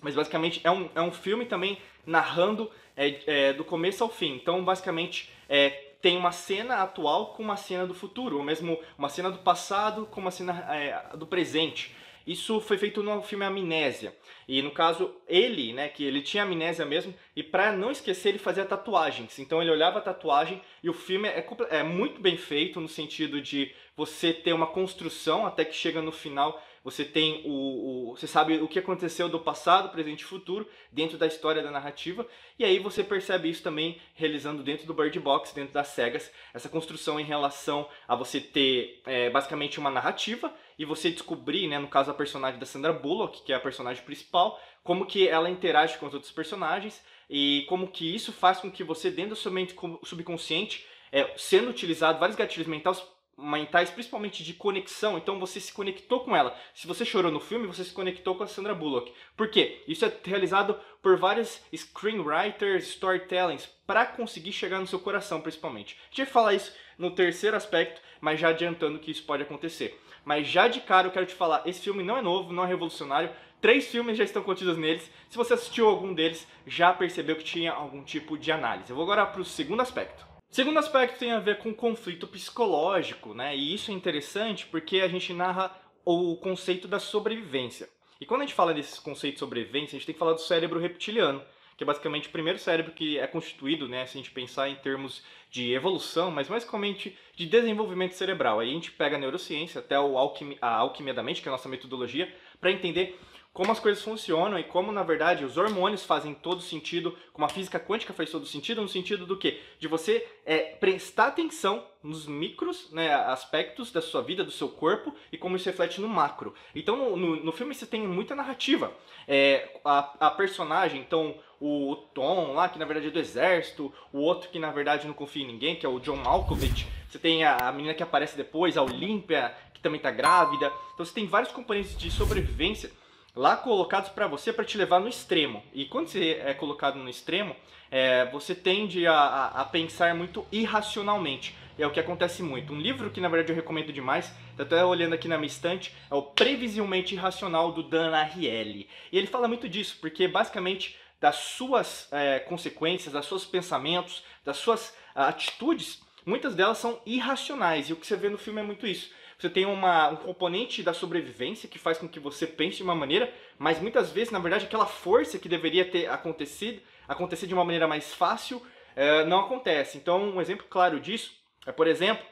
mas 0.00 0.14
basicamente 0.14 0.60
é 0.62 0.70
um, 0.70 0.90
é 0.94 1.00
um 1.00 1.10
filme 1.10 1.46
também 1.46 1.78
narrando 2.04 2.70
é, 2.96 3.20
é, 3.26 3.52
do 3.52 3.64
começo 3.64 4.04
ao 4.04 4.10
fim. 4.10 4.34
Então, 4.34 4.62
basicamente, 4.64 5.30
é, 5.48 5.85
tem 6.06 6.16
uma 6.16 6.30
cena 6.30 6.76
atual 6.84 7.34
com 7.34 7.42
uma 7.42 7.56
cena 7.56 7.84
do 7.84 7.92
futuro, 7.92 8.36
ou 8.36 8.44
mesmo 8.44 8.78
uma 8.96 9.08
cena 9.08 9.28
do 9.28 9.38
passado 9.38 10.06
com 10.06 10.20
uma 10.20 10.30
cena 10.30 10.64
é, 10.72 11.16
do 11.16 11.26
presente. 11.26 11.92
Isso 12.24 12.60
foi 12.60 12.78
feito 12.78 13.02
no 13.02 13.20
filme 13.22 13.44
Amnésia. 13.44 14.14
E 14.46 14.62
no 14.62 14.70
caso, 14.70 15.12
ele, 15.26 15.72
né, 15.72 15.88
que 15.88 16.04
ele 16.04 16.22
tinha 16.22 16.44
amnésia 16.44 16.86
mesmo, 16.86 17.12
e 17.34 17.42
para 17.42 17.72
não 17.72 17.90
esquecer, 17.90 18.28
ele 18.28 18.38
fazia 18.38 18.64
tatuagens. 18.64 19.40
Então 19.40 19.60
ele 19.60 19.72
olhava 19.72 19.98
a 19.98 20.00
tatuagem 20.00 20.62
e 20.80 20.88
o 20.88 20.92
filme 20.92 21.26
é, 21.26 21.44
é 21.70 21.82
muito 21.82 22.20
bem 22.20 22.36
feito 22.36 22.80
no 22.80 22.86
sentido 22.86 23.40
de 23.40 23.74
você 23.96 24.32
ter 24.32 24.52
uma 24.52 24.68
construção 24.68 25.44
até 25.44 25.64
que 25.64 25.74
chega 25.74 26.00
no 26.00 26.12
final 26.12 26.62
você 26.86 27.04
tem 27.04 27.42
o, 27.44 28.12
o, 28.12 28.16
você 28.16 28.28
sabe 28.28 28.58
o 28.58 28.68
que 28.68 28.78
aconteceu 28.78 29.28
do 29.28 29.40
passado, 29.40 29.88
presente 29.88 30.20
e 30.20 30.24
futuro 30.24 30.68
dentro 30.92 31.18
da 31.18 31.26
história 31.26 31.60
da 31.60 31.68
narrativa, 31.68 32.24
e 32.56 32.64
aí 32.64 32.78
você 32.78 33.02
percebe 33.02 33.50
isso 33.50 33.60
também 33.60 34.00
realizando 34.14 34.62
dentro 34.62 34.86
do 34.86 34.94
Bird 34.94 35.18
Box, 35.18 35.52
dentro 35.52 35.74
das 35.74 35.88
cegas, 35.88 36.30
essa 36.54 36.68
construção 36.68 37.18
em 37.18 37.24
relação 37.24 37.88
a 38.06 38.14
você 38.14 38.40
ter 38.40 39.02
é, 39.04 39.28
basicamente 39.28 39.80
uma 39.80 39.90
narrativa 39.90 40.54
e 40.78 40.84
você 40.84 41.10
descobrir, 41.10 41.66
né, 41.66 41.76
no 41.76 41.88
caso 41.88 42.12
a 42.12 42.14
personagem 42.14 42.60
da 42.60 42.66
Sandra 42.66 42.92
Bullock, 42.92 43.42
que 43.42 43.52
é 43.52 43.56
a 43.56 43.60
personagem 43.60 44.04
principal, 44.04 44.56
como 44.84 45.06
que 45.06 45.26
ela 45.26 45.50
interage 45.50 45.98
com 45.98 46.06
os 46.06 46.14
outros 46.14 46.30
personagens 46.30 47.02
e 47.28 47.66
como 47.68 47.88
que 47.88 48.14
isso 48.14 48.32
faz 48.32 48.60
com 48.60 48.70
que 48.70 48.84
você 48.84 49.10
dentro 49.10 49.30
do 49.30 49.36
seu 49.36 49.50
mente 49.50 49.74
subconsciente 50.04 50.86
é, 51.10 51.34
sendo 51.36 51.68
utilizado 51.68 52.20
vários 52.20 52.36
gatilhos 52.36 52.68
mentais 52.68 53.02
mentais, 53.36 53.90
principalmente 53.90 54.42
de 54.42 54.54
conexão, 54.54 55.18
então 55.18 55.38
você 55.38 55.60
se 55.60 55.72
conectou 55.72 56.20
com 56.20 56.34
ela. 56.34 56.56
Se 56.74 56.86
você 56.86 57.04
chorou 57.04 57.30
no 57.30 57.40
filme, 57.40 57.66
você 57.66 57.84
se 57.84 57.92
conectou 57.92 58.34
com 58.34 58.42
a 58.42 58.46
Sandra 58.46 58.74
Bullock. 58.74 59.12
Por 59.36 59.48
quê? 59.48 59.82
Isso 59.86 60.04
é 60.04 60.12
realizado 60.24 60.78
por 61.02 61.18
vários 61.18 61.60
screenwriters, 61.74 62.88
storytellings, 62.88 63.66
para 63.86 64.06
conseguir 64.06 64.52
chegar 64.52 64.80
no 64.80 64.86
seu 64.86 64.98
coração, 64.98 65.40
principalmente. 65.40 65.98
A 66.04 66.08
gente 66.08 66.24
vai 66.24 66.32
falar 66.32 66.54
isso 66.54 66.74
no 66.98 67.10
terceiro 67.10 67.56
aspecto, 67.56 68.00
mas 68.20 68.40
já 68.40 68.48
adiantando 68.48 68.98
que 68.98 69.10
isso 69.10 69.24
pode 69.24 69.42
acontecer. 69.42 70.00
Mas 70.24 70.48
já 70.48 70.66
de 70.66 70.80
cara 70.80 71.06
eu 71.06 71.12
quero 71.12 71.26
te 71.26 71.34
falar, 71.34 71.62
esse 71.66 71.80
filme 71.80 72.02
não 72.02 72.16
é 72.16 72.22
novo, 72.22 72.52
não 72.52 72.64
é 72.64 72.66
revolucionário. 72.66 73.30
Três 73.60 73.86
filmes 73.86 74.18
já 74.18 74.24
estão 74.24 74.42
contidos 74.42 74.76
neles. 74.76 75.10
Se 75.30 75.36
você 75.36 75.54
assistiu 75.54 75.88
algum 75.88 76.12
deles, 76.12 76.46
já 76.66 76.92
percebeu 76.92 77.36
que 77.36 77.44
tinha 77.44 77.72
algum 77.72 78.02
tipo 78.02 78.36
de 78.36 78.50
análise. 78.50 78.90
Eu 78.90 78.96
vou 78.96 79.04
agora 79.04 79.26
para 79.26 79.40
o 79.40 79.44
segundo 79.44 79.82
aspecto. 79.82 80.35
Segundo 80.56 80.78
aspecto 80.78 81.18
tem 81.18 81.32
a 81.32 81.38
ver 81.38 81.58
com 81.58 81.74
conflito 81.74 82.26
psicológico, 82.26 83.34
né? 83.34 83.54
E 83.54 83.74
isso 83.74 83.90
é 83.90 83.94
interessante 83.94 84.64
porque 84.64 85.00
a 85.00 85.06
gente 85.06 85.34
narra 85.34 85.70
o 86.02 86.34
conceito 86.36 86.88
da 86.88 86.98
sobrevivência. 86.98 87.90
E 88.18 88.24
quando 88.24 88.40
a 88.40 88.44
gente 88.46 88.54
fala 88.54 88.72
desse 88.72 88.98
conceito 89.02 89.34
de 89.34 89.40
sobrevivência, 89.40 89.88
a 89.88 89.98
gente 89.98 90.06
tem 90.06 90.14
que 90.14 90.18
falar 90.18 90.32
do 90.32 90.40
cérebro 90.40 90.80
reptiliano, 90.80 91.42
que 91.76 91.84
é 91.84 91.86
basicamente 91.86 92.28
o 92.28 92.32
primeiro 92.32 92.58
cérebro 92.58 92.92
que 92.92 93.18
é 93.18 93.26
constituído, 93.26 93.86
né, 93.86 94.06
se 94.06 94.16
a 94.16 94.20
gente 94.22 94.30
pensar 94.30 94.70
em 94.70 94.76
termos 94.76 95.22
de 95.50 95.74
evolução, 95.74 96.30
mas 96.30 96.48
basicamente 96.48 97.14
de 97.34 97.44
desenvolvimento 97.44 98.14
cerebral. 98.14 98.58
Aí 98.58 98.70
a 98.70 98.72
gente 98.72 98.90
pega 98.90 99.16
a 99.16 99.18
neurociência, 99.18 99.80
até 99.80 99.94
a 99.94 100.74
alquimia 100.74 101.12
da 101.12 101.22
mente, 101.22 101.42
que 101.42 101.48
é 101.48 101.50
a 101.50 101.52
nossa 101.52 101.68
metodologia, 101.68 102.34
para 102.58 102.72
entender 102.72 103.20
como 103.56 103.72
as 103.72 103.80
coisas 103.80 104.04
funcionam 104.04 104.58
e 104.58 104.64
como, 104.64 104.92
na 104.92 105.02
verdade, 105.02 105.42
os 105.42 105.56
hormônios 105.56 106.04
fazem 106.04 106.34
todo 106.34 106.60
sentido, 106.60 107.16
como 107.32 107.46
a 107.46 107.48
física 107.48 107.80
quântica 107.80 108.12
faz 108.12 108.30
todo 108.30 108.44
sentido, 108.44 108.82
no 108.82 108.88
sentido 108.88 109.24
do 109.24 109.34
quê? 109.34 109.62
De 109.78 109.88
você 109.88 110.28
é, 110.44 110.58
prestar 110.58 111.28
atenção 111.28 111.82
nos 112.02 112.26
micros 112.26 112.90
né, 112.92 113.14
aspectos 113.14 113.90
da 113.90 114.02
sua 114.02 114.20
vida, 114.20 114.44
do 114.44 114.50
seu 114.50 114.68
corpo 114.68 115.14
e 115.32 115.38
como 115.38 115.56
isso 115.56 115.70
reflete 115.70 116.02
no 116.02 116.06
macro. 116.06 116.52
Então, 116.74 116.98
no, 116.98 117.16
no, 117.16 117.44
no 117.44 117.50
filme 117.50 117.74
você 117.74 117.86
tem 117.86 118.06
muita 118.06 118.34
narrativa. 118.34 118.92
É, 119.26 119.80
a, 119.82 120.26
a 120.26 120.30
personagem, 120.32 121.00
então, 121.00 121.34
o 121.58 121.96
Tom 122.12 122.52
lá, 122.52 122.68
que 122.68 122.78
na 122.78 122.84
verdade 122.84 123.08
é 123.08 123.10
do 123.10 123.18
exército, 123.18 123.90
o 124.12 124.18
outro 124.18 124.50
que 124.50 124.58
na 124.58 124.70
verdade 124.70 125.06
não 125.06 125.14
confia 125.14 125.42
em 125.42 125.46
ninguém, 125.46 125.76
que 125.76 125.86
é 125.86 125.88
o 125.88 125.98
John 125.98 126.16
Malkovich. 126.16 126.86
Você 127.08 127.18
tem 127.18 127.42
a, 127.42 127.72
menina 127.72 127.94
que 127.94 128.02
aparece 128.02 128.36
depois, 128.36 128.76
a 128.76 128.82
Olímpia, 128.82 129.56
que 129.72 129.80
também 129.80 129.96
está 129.96 130.10
grávida. 130.10 130.70
Então 130.92 131.06
você 131.06 131.14
tem 131.14 131.26
vários 131.26 131.52
componentes 131.52 131.96
de 131.96 132.10
sobrevivência 132.10 132.92
lá 133.36 133.54
colocados 133.54 134.08
para 134.08 134.26
você 134.26 134.50
para 134.50 134.64
te 134.64 134.78
levar 134.78 134.98
no 134.98 135.08
extremo. 135.08 135.62
E 135.74 135.84
quando 135.84 136.08
você 136.08 136.40
é 136.42 136.54
colocado 136.54 136.98
no 136.98 137.08
extremo, 137.08 137.54
é, 137.90 138.24
você 138.30 138.54
tende 138.54 139.06
a, 139.06 139.12
a, 139.12 139.60
a, 139.60 139.64
pensar 139.66 140.14
muito 140.14 140.46
irracionalmente. 140.50 141.54
É 141.78 141.86
o 141.86 141.90
que 141.90 142.00
acontece 142.00 142.42
muito. 142.42 142.72
Um 142.72 142.80
livro 142.80 143.10
que 143.10 143.20
na 143.20 143.28
verdade 143.28 143.52
eu 143.52 143.56
recomendo 143.56 143.92
demais, 143.92 144.32
tô 144.56 144.62
até 144.62 144.82
olhando 144.82 145.12
aqui 145.12 145.28
na 145.28 145.36
minha 145.36 145.46
estante, 145.46 145.94
é 146.10 146.14
o 146.14 146.22
Previsivelmente 146.22 147.14
Irracional 147.14 147.70
do 147.72 147.82
Dan 147.82 148.16
Ariely. 148.16 148.88
E 149.12 149.18
ele 149.18 149.26
fala 149.26 149.46
muito 149.46 149.68
disso, 149.68 149.98
porque 150.00 150.26
basicamente 150.26 150.96
das 151.20 151.36
suas 151.36 152.08
é, 152.10 152.38
consequências, 152.38 153.12
das 153.12 153.26
seus 153.26 153.44
pensamentos, 153.44 154.24
das 154.42 154.56
suas 154.56 154.96
atitudes, 155.14 156.02
muitas 156.24 156.54
delas 156.54 156.78
são 156.78 156.98
irracionais. 157.04 157.90
E 157.90 157.92
o 157.92 157.96
que 157.96 158.06
você 158.06 158.16
vê 158.16 158.30
no 158.30 158.38
filme 158.38 158.60
é 158.60 158.64
muito 158.64 158.86
isso 158.86 159.10
você 159.38 159.50
tem 159.50 159.66
uma, 159.66 160.08
um 160.08 160.16
componente 160.16 160.82
da 160.82 160.94
sobrevivência 160.94 161.68
que 161.68 161.78
faz 161.78 161.98
com 161.98 162.08
que 162.08 162.18
você 162.18 162.46
pense 162.46 162.78
de 162.78 162.82
uma 162.82 162.94
maneira, 162.94 163.32
mas 163.58 163.80
muitas 163.80 164.10
vezes, 164.10 164.30
na 164.30 164.38
verdade, 164.38 164.64
aquela 164.64 164.86
força 164.86 165.38
que 165.38 165.48
deveria 165.48 165.84
ter 165.84 166.08
acontecido, 166.08 166.80
acontecer 167.06 167.46
de 167.46 167.54
uma 167.54 167.64
maneira 167.64 167.86
mais 167.86 168.14
fácil, 168.14 168.62
é, 168.94 169.24
não 169.24 169.40
acontece. 169.40 169.98
Então, 169.98 170.30
um 170.30 170.40
exemplo 170.40 170.66
claro 170.68 170.98
disso 170.98 171.32
é, 171.66 171.72
por 171.72 171.86
exemplo, 171.86 172.24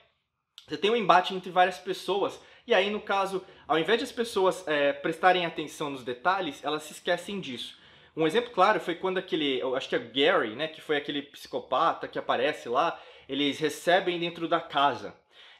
você 0.66 0.78
tem 0.78 0.90
um 0.90 0.96
embate 0.96 1.34
entre 1.34 1.50
várias 1.50 1.76
pessoas, 1.76 2.40
e 2.66 2.72
aí, 2.72 2.88
no 2.88 3.00
caso, 3.00 3.44
ao 3.68 3.78
invés 3.78 3.98
de 3.98 4.04
as 4.04 4.12
pessoas 4.12 4.66
é, 4.66 4.92
prestarem 4.92 5.44
atenção 5.44 5.90
nos 5.90 6.04
detalhes, 6.04 6.64
elas 6.64 6.84
se 6.84 6.92
esquecem 6.92 7.40
disso. 7.40 7.76
Um 8.16 8.26
exemplo 8.26 8.52
claro 8.52 8.80
foi 8.80 8.94
quando 8.94 9.18
aquele, 9.18 9.60
acho 9.76 9.88
que 9.88 9.96
é 9.96 9.98
Gary, 9.98 10.54
né, 10.54 10.68
que 10.68 10.80
foi 10.80 10.96
aquele 10.96 11.20
psicopata 11.20 12.06
que 12.06 12.18
aparece 12.18 12.68
lá, 12.68 12.98
eles 13.28 13.58
recebem 13.58 14.18
dentro 14.20 14.46
da 14.46 14.60
casa. 14.60 15.14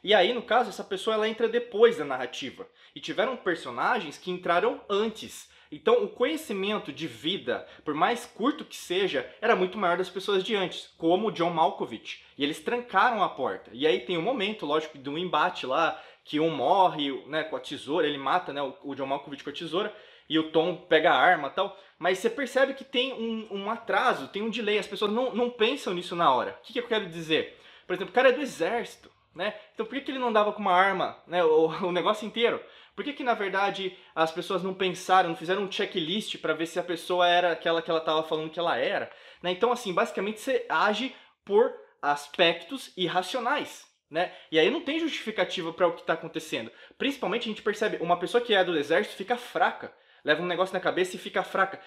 E 0.05 0.13
aí, 0.13 0.35
no 0.35 0.43
caso, 0.43 0.69
essa 0.69 0.83
pessoa 0.83 1.15
ela 1.15 1.27
entra 1.27 1.49
depois 1.49 1.97
da 1.97 2.05
narrativa. 2.05 2.67
E 2.93 2.99
tiveram 2.99 3.35
personagens 3.35 4.19
que 4.19 4.29
entraram 4.29 4.79
antes. 4.87 5.49
Então, 5.71 6.03
o 6.03 6.07
conhecimento 6.07 6.93
de 6.93 7.07
vida, 7.07 7.67
por 7.83 7.95
mais 7.95 8.23
curto 8.23 8.63
que 8.63 8.77
seja, 8.77 9.27
era 9.41 9.55
muito 9.55 9.79
maior 9.79 9.97
das 9.97 10.07
pessoas 10.07 10.43
de 10.43 10.55
antes, 10.55 10.93
como 10.95 11.31
John 11.31 11.49
Malkovich. 11.49 12.23
E 12.37 12.43
eles 12.43 12.59
trancaram 12.59 13.23
a 13.23 13.29
porta. 13.29 13.71
E 13.73 13.87
aí 13.87 13.99
tem 13.99 14.15
um 14.15 14.21
momento, 14.21 14.63
lógico, 14.63 14.95
de 14.95 15.09
um 15.09 15.17
embate 15.17 15.65
lá, 15.65 15.99
que 16.23 16.39
um 16.39 16.51
morre 16.51 17.11
né, 17.25 17.43
com 17.43 17.55
a 17.55 17.59
tesoura, 17.59 18.05
ele 18.05 18.19
mata 18.19 18.53
né, 18.53 18.61
o 18.83 18.93
John 18.93 19.07
Malkovich 19.07 19.43
com 19.43 19.49
a 19.49 19.53
tesoura, 19.53 19.91
e 20.29 20.37
o 20.37 20.51
Tom 20.51 20.75
pega 20.75 21.13
a 21.13 21.19
arma 21.19 21.49
tal. 21.49 21.75
Mas 21.97 22.19
você 22.19 22.29
percebe 22.29 22.75
que 22.75 22.83
tem 22.83 23.11
um, 23.11 23.47
um 23.49 23.71
atraso, 23.71 24.27
tem 24.27 24.43
um 24.43 24.51
delay, 24.51 24.77
as 24.77 24.85
pessoas 24.85 25.11
não, 25.11 25.33
não 25.33 25.49
pensam 25.49 25.95
nisso 25.95 26.15
na 26.15 26.31
hora. 26.31 26.59
O 26.59 26.63
que, 26.63 26.73
que 26.73 26.79
eu 26.79 26.87
quero 26.87 27.09
dizer? 27.09 27.57
Por 27.87 27.95
exemplo, 27.95 28.11
o 28.11 28.15
cara 28.15 28.29
é 28.29 28.33
do 28.33 28.41
exército 28.41 29.14
né? 29.35 29.53
Então 29.73 29.85
por 29.85 29.93
que, 29.95 30.01
que 30.01 30.11
ele 30.11 30.19
não 30.19 30.31
dava 30.31 30.53
com 30.53 30.61
uma 30.61 30.73
arma, 30.73 31.21
né? 31.27 31.43
o, 31.43 31.67
o 31.87 31.91
negócio 31.91 32.25
inteiro? 32.25 32.63
Por 32.95 33.03
que, 33.03 33.11
que 33.11 33.23
na 33.23 33.33
verdade 33.33 33.95
as 34.15 34.31
pessoas 34.31 34.63
não 34.63 34.73
pensaram, 34.73 35.29
não 35.29 35.35
fizeram 35.35 35.63
um 35.63 35.71
checklist 35.71 36.37
para 36.37 36.53
ver 36.53 36.65
se 36.65 36.79
a 36.79 36.83
pessoa 36.83 37.27
era 37.27 37.51
aquela 37.51 37.81
que 37.81 37.89
ela 37.89 37.99
estava 37.99 38.23
falando 38.23 38.49
que 38.49 38.59
ela 38.59 38.77
era? 38.77 39.11
Né? 39.43 39.51
Então 39.51 39.71
assim, 39.71 39.93
basicamente 39.93 40.39
você 40.39 40.65
age 40.69 41.13
por 41.43 41.73
aspectos 42.01 42.93
irracionais. 42.95 43.85
Né? 44.09 44.31
E 44.51 44.57
aí 44.57 44.69
não 44.69 44.81
tem 44.81 44.99
justificativa 44.99 45.73
para 45.73 45.87
o 45.87 45.93
que 45.93 46.01
está 46.01 46.13
acontecendo. 46.13 46.71
Principalmente 46.97 47.43
a 47.43 47.51
gente 47.51 47.61
percebe 47.61 47.97
uma 47.97 48.17
pessoa 48.17 48.41
que 48.41 48.53
é 48.53 48.63
do 48.63 48.77
exército 48.77 49.17
fica 49.17 49.35
fraca, 49.35 49.93
leva 50.23 50.41
um 50.41 50.45
negócio 50.45 50.73
na 50.73 50.79
cabeça 50.79 51.15
e 51.15 51.19
fica 51.19 51.43
fraca. 51.43 51.81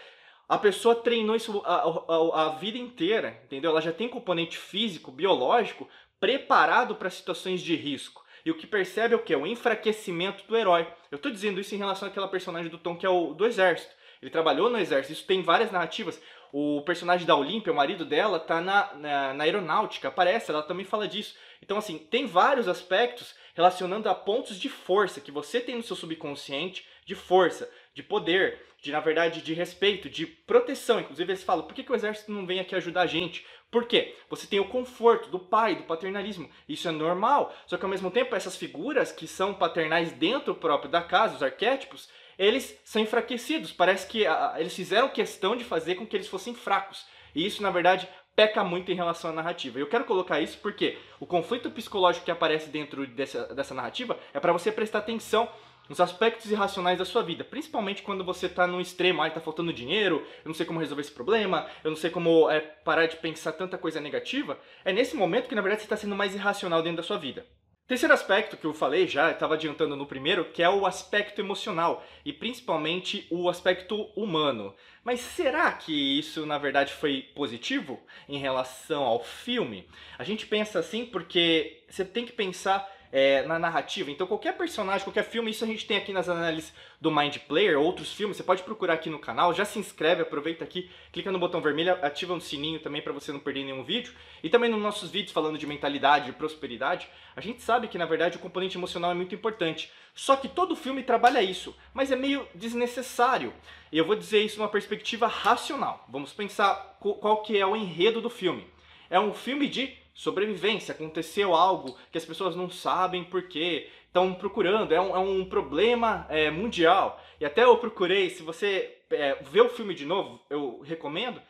A 0.48 0.58
pessoa 0.58 0.94
treinou 0.94 1.36
isso 1.36 1.62
a, 1.64 1.74
a, 1.74 2.46
a, 2.46 2.48
vida 2.56 2.78
inteira, 2.78 3.40
entendeu? 3.44 3.70
Ela 3.70 3.82
já 3.82 3.92
tem 3.92 4.08
componente 4.08 4.56
físico, 4.56 5.12
biológico 5.12 5.88
preparado 6.20 6.94
para 6.94 7.10
situações 7.10 7.60
de 7.60 7.74
risco. 7.74 8.24
E 8.44 8.50
o 8.50 8.56
que 8.56 8.66
percebe 8.66 9.14
é 9.14 9.16
o 9.16 9.22
que? 9.22 9.34
O 9.34 9.46
enfraquecimento 9.46 10.46
do 10.46 10.56
herói. 10.56 10.86
Eu 11.10 11.16
estou 11.16 11.30
dizendo 11.30 11.60
isso 11.60 11.74
em 11.74 11.78
relação 11.78 12.08
àquela 12.08 12.28
personagem 12.28 12.70
do 12.70 12.78
Tom 12.78 12.96
que 12.96 13.04
é 13.04 13.08
o 13.08 13.34
do 13.34 13.46
exército. 13.46 13.94
Ele 14.20 14.30
trabalhou 14.30 14.68
no 14.68 14.78
exército, 14.78 15.12
isso 15.12 15.26
tem 15.26 15.42
várias 15.42 15.70
narrativas. 15.70 16.20
O 16.52 16.82
personagem 16.82 17.26
da 17.26 17.36
Olímpia, 17.36 17.72
o 17.72 17.76
marido 17.76 18.04
dela, 18.04 18.40
tá 18.40 18.60
na, 18.60 18.94
na, 18.94 19.34
na, 19.34 19.44
aeronáutica, 19.44 20.08
aparece, 20.08 20.50
ela 20.50 20.62
também 20.62 20.84
fala 20.84 21.06
disso. 21.06 21.36
Então, 21.62 21.76
assim, 21.76 21.98
tem 21.98 22.26
vários 22.26 22.68
aspectos 22.68 23.34
relacionando 23.54 24.08
a 24.08 24.14
pontos 24.14 24.58
de 24.58 24.68
força 24.68 25.20
que 25.20 25.30
você 25.30 25.60
tem 25.60 25.76
no 25.76 25.82
seu 25.82 25.94
subconsciente, 25.94 26.86
de 27.04 27.14
força, 27.14 27.70
de 27.98 28.02
poder, 28.04 28.64
de 28.80 28.92
na 28.92 29.00
verdade 29.00 29.42
de 29.42 29.52
respeito, 29.52 30.08
de 30.08 30.24
proteção. 30.24 31.00
Inclusive 31.00 31.32
eles 31.32 31.42
falam: 31.42 31.66
por 31.66 31.74
que, 31.74 31.82
que 31.82 31.90
o 31.90 31.96
exército 31.96 32.30
não 32.30 32.46
vem 32.46 32.60
aqui 32.60 32.76
ajudar 32.76 33.02
a 33.02 33.06
gente? 33.06 33.44
Por 33.72 33.86
quê? 33.86 34.14
Você 34.30 34.46
tem 34.46 34.60
o 34.60 34.68
conforto 34.68 35.28
do 35.28 35.38
pai, 35.38 35.74
do 35.74 35.82
paternalismo. 35.82 36.48
Isso 36.68 36.88
é 36.88 36.92
normal. 36.92 37.52
Só 37.66 37.76
que 37.76 37.84
ao 37.84 37.90
mesmo 37.90 38.10
tempo, 38.10 38.36
essas 38.36 38.56
figuras 38.56 39.10
que 39.10 39.26
são 39.26 39.52
paternais 39.52 40.12
dentro 40.12 40.54
próprio 40.54 40.88
da 40.88 41.02
casa, 41.02 41.34
os 41.34 41.42
arquétipos, 41.42 42.08
eles 42.38 42.80
são 42.84 43.02
enfraquecidos. 43.02 43.72
Parece 43.72 44.06
que 44.06 44.24
a, 44.24 44.54
eles 44.58 44.74
fizeram 44.74 45.08
questão 45.08 45.56
de 45.56 45.64
fazer 45.64 45.96
com 45.96 46.06
que 46.06 46.16
eles 46.16 46.28
fossem 46.28 46.54
fracos. 46.54 47.04
E 47.34 47.44
isso, 47.44 47.62
na 47.62 47.70
verdade, 47.70 48.08
peca 48.36 48.62
muito 48.62 48.92
em 48.92 48.94
relação 48.94 49.30
à 49.30 49.34
narrativa. 49.34 49.80
Eu 49.80 49.88
quero 49.88 50.04
colocar 50.04 50.40
isso 50.40 50.56
porque 50.58 50.96
o 51.18 51.26
conflito 51.26 51.68
psicológico 51.68 52.24
que 52.24 52.30
aparece 52.30 52.70
dentro 52.70 53.04
dessa, 53.08 53.52
dessa 53.52 53.74
narrativa 53.74 54.16
é 54.32 54.38
para 54.38 54.52
você 54.52 54.70
prestar 54.70 55.00
atenção 55.00 55.48
nos 55.88 56.00
aspectos 56.00 56.50
irracionais 56.50 56.98
da 56.98 57.04
sua 57.04 57.22
vida, 57.22 57.44
principalmente 57.44 58.02
quando 58.02 58.24
você 58.24 58.46
está 58.46 58.66
no 58.66 58.80
extremo, 58.80 59.22
ah, 59.22 59.28
está 59.28 59.40
faltando 59.40 59.72
dinheiro, 59.72 60.26
eu 60.44 60.48
não 60.48 60.54
sei 60.54 60.66
como 60.66 60.80
resolver 60.80 61.02
esse 61.02 61.12
problema, 61.12 61.66
eu 61.82 61.90
não 61.90 61.96
sei 61.96 62.10
como 62.10 62.50
é, 62.50 62.60
parar 62.60 63.06
de 63.06 63.16
pensar 63.16 63.52
tanta 63.52 63.78
coisa 63.78 64.00
negativa, 64.00 64.58
é 64.84 64.92
nesse 64.92 65.16
momento 65.16 65.48
que 65.48 65.54
na 65.54 65.62
verdade 65.62 65.82
você 65.82 65.86
está 65.86 65.96
sendo 65.96 66.16
mais 66.16 66.34
irracional 66.34 66.82
dentro 66.82 66.98
da 66.98 67.02
sua 67.02 67.18
vida. 67.18 67.46
Terceiro 67.88 68.12
aspecto 68.12 68.54
que 68.54 68.66
eu 68.66 68.74
falei 68.74 69.06
já, 69.06 69.30
estava 69.30 69.54
adiantando 69.54 69.96
no 69.96 70.04
primeiro, 70.04 70.44
que 70.52 70.62
é 70.62 70.68
o 70.68 70.84
aspecto 70.84 71.40
emocional 71.40 72.04
e 72.22 72.34
principalmente 72.34 73.26
o 73.30 73.48
aspecto 73.48 74.10
humano. 74.14 74.74
Mas 75.02 75.20
será 75.20 75.72
que 75.72 76.18
isso 76.18 76.44
na 76.44 76.58
verdade 76.58 76.92
foi 76.92 77.22
positivo 77.34 77.98
em 78.28 78.36
relação 78.36 79.04
ao 79.04 79.24
filme? 79.24 79.88
A 80.18 80.22
gente 80.22 80.46
pensa 80.46 80.78
assim 80.78 81.06
porque 81.06 81.82
você 81.88 82.04
tem 82.04 82.26
que 82.26 82.32
pensar 82.32 82.86
é, 83.10 83.42
na 83.42 83.58
narrativa. 83.58 84.10
Então, 84.10 84.26
qualquer 84.26 84.56
personagem, 84.56 85.04
qualquer 85.04 85.24
filme, 85.24 85.50
isso 85.50 85.64
a 85.64 85.66
gente 85.66 85.86
tem 85.86 85.96
aqui 85.96 86.12
nas 86.12 86.28
análises 86.28 86.72
do 87.00 87.10
Mind 87.10 87.36
Player, 87.38 87.78
outros 87.78 88.12
filmes, 88.12 88.36
você 88.36 88.42
pode 88.42 88.62
procurar 88.62 88.94
aqui 88.94 89.08
no 89.08 89.18
canal, 89.18 89.54
já 89.54 89.64
se 89.64 89.78
inscreve, 89.78 90.22
aproveita 90.22 90.64
aqui, 90.64 90.90
clica 91.12 91.30
no 91.30 91.38
botão 91.38 91.60
vermelho, 91.60 91.92
ativa 92.02 92.34
o 92.34 92.40
sininho 92.40 92.80
também 92.80 93.00
para 93.00 93.12
você 93.12 93.32
não 93.32 93.40
perder 93.40 93.64
nenhum 93.64 93.82
vídeo. 93.82 94.12
E 94.42 94.48
também 94.48 94.70
nos 94.70 94.80
nossos 94.80 95.10
vídeos 95.10 95.32
falando 95.32 95.58
de 95.58 95.66
mentalidade, 95.66 96.26
de 96.26 96.32
prosperidade, 96.32 97.08
a 97.34 97.40
gente 97.40 97.62
sabe 97.62 97.88
que 97.88 97.98
na 97.98 98.06
verdade 98.06 98.36
o 98.36 98.40
componente 98.40 98.76
emocional 98.76 99.10
é 99.10 99.14
muito 99.14 99.34
importante. 99.34 99.90
Só 100.14 100.36
que 100.36 100.48
todo 100.48 100.74
filme 100.74 101.02
trabalha 101.02 101.40
isso, 101.40 101.76
mas 101.94 102.10
é 102.10 102.16
meio 102.16 102.46
desnecessário. 102.54 103.52
E 103.92 103.98
eu 103.98 104.04
vou 104.04 104.16
dizer 104.16 104.42
isso 104.42 104.58
numa 104.58 104.68
perspectiva 104.68 105.28
racional. 105.28 106.04
Vamos 106.08 106.32
pensar 106.32 106.98
qual 107.00 107.42
que 107.42 107.56
é 107.56 107.64
o 107.64 107.76
enredo 107.76 108.20
do 108.20 108.28
filme. 108.28 108.66
É 109.08 109.18
um 109.18 109.32
filme 109.32 109.68
de 109.68 109.96
sobrevivência, 110.18 110.92
aconteceu 110.92 111.54
algo 111.54 111.96
que 112.10 112.18
as 112.18 112.24
pessoas 112.24 112.56
não 112.56 112.68
sabem 112.68 113.22
por 113.22 113.44
quê, 113.44 113.88
estão 114.04 114.34
procurando, 114.34 114.92
é 114.92 115.00
um, 115.00 115.14
é 115.14 115.18
um 115.20 115.44
problema 115.44 116.26
é, 116.28 116.50
mundial. 116.50 117.22
E 117.40 117.44
até 117.44 117.62
eu 117.62 117.78
procurei, 117.78 118.28
se 118.28 118.42
você 118.42 118.98
é, 119.12 119.38
o 119.40 119.68
filme 119.68 119.94
de 119.94 120.04
novo, 120.04 120.40
eu 120.50 120.80
recomendo, 120.80 121.40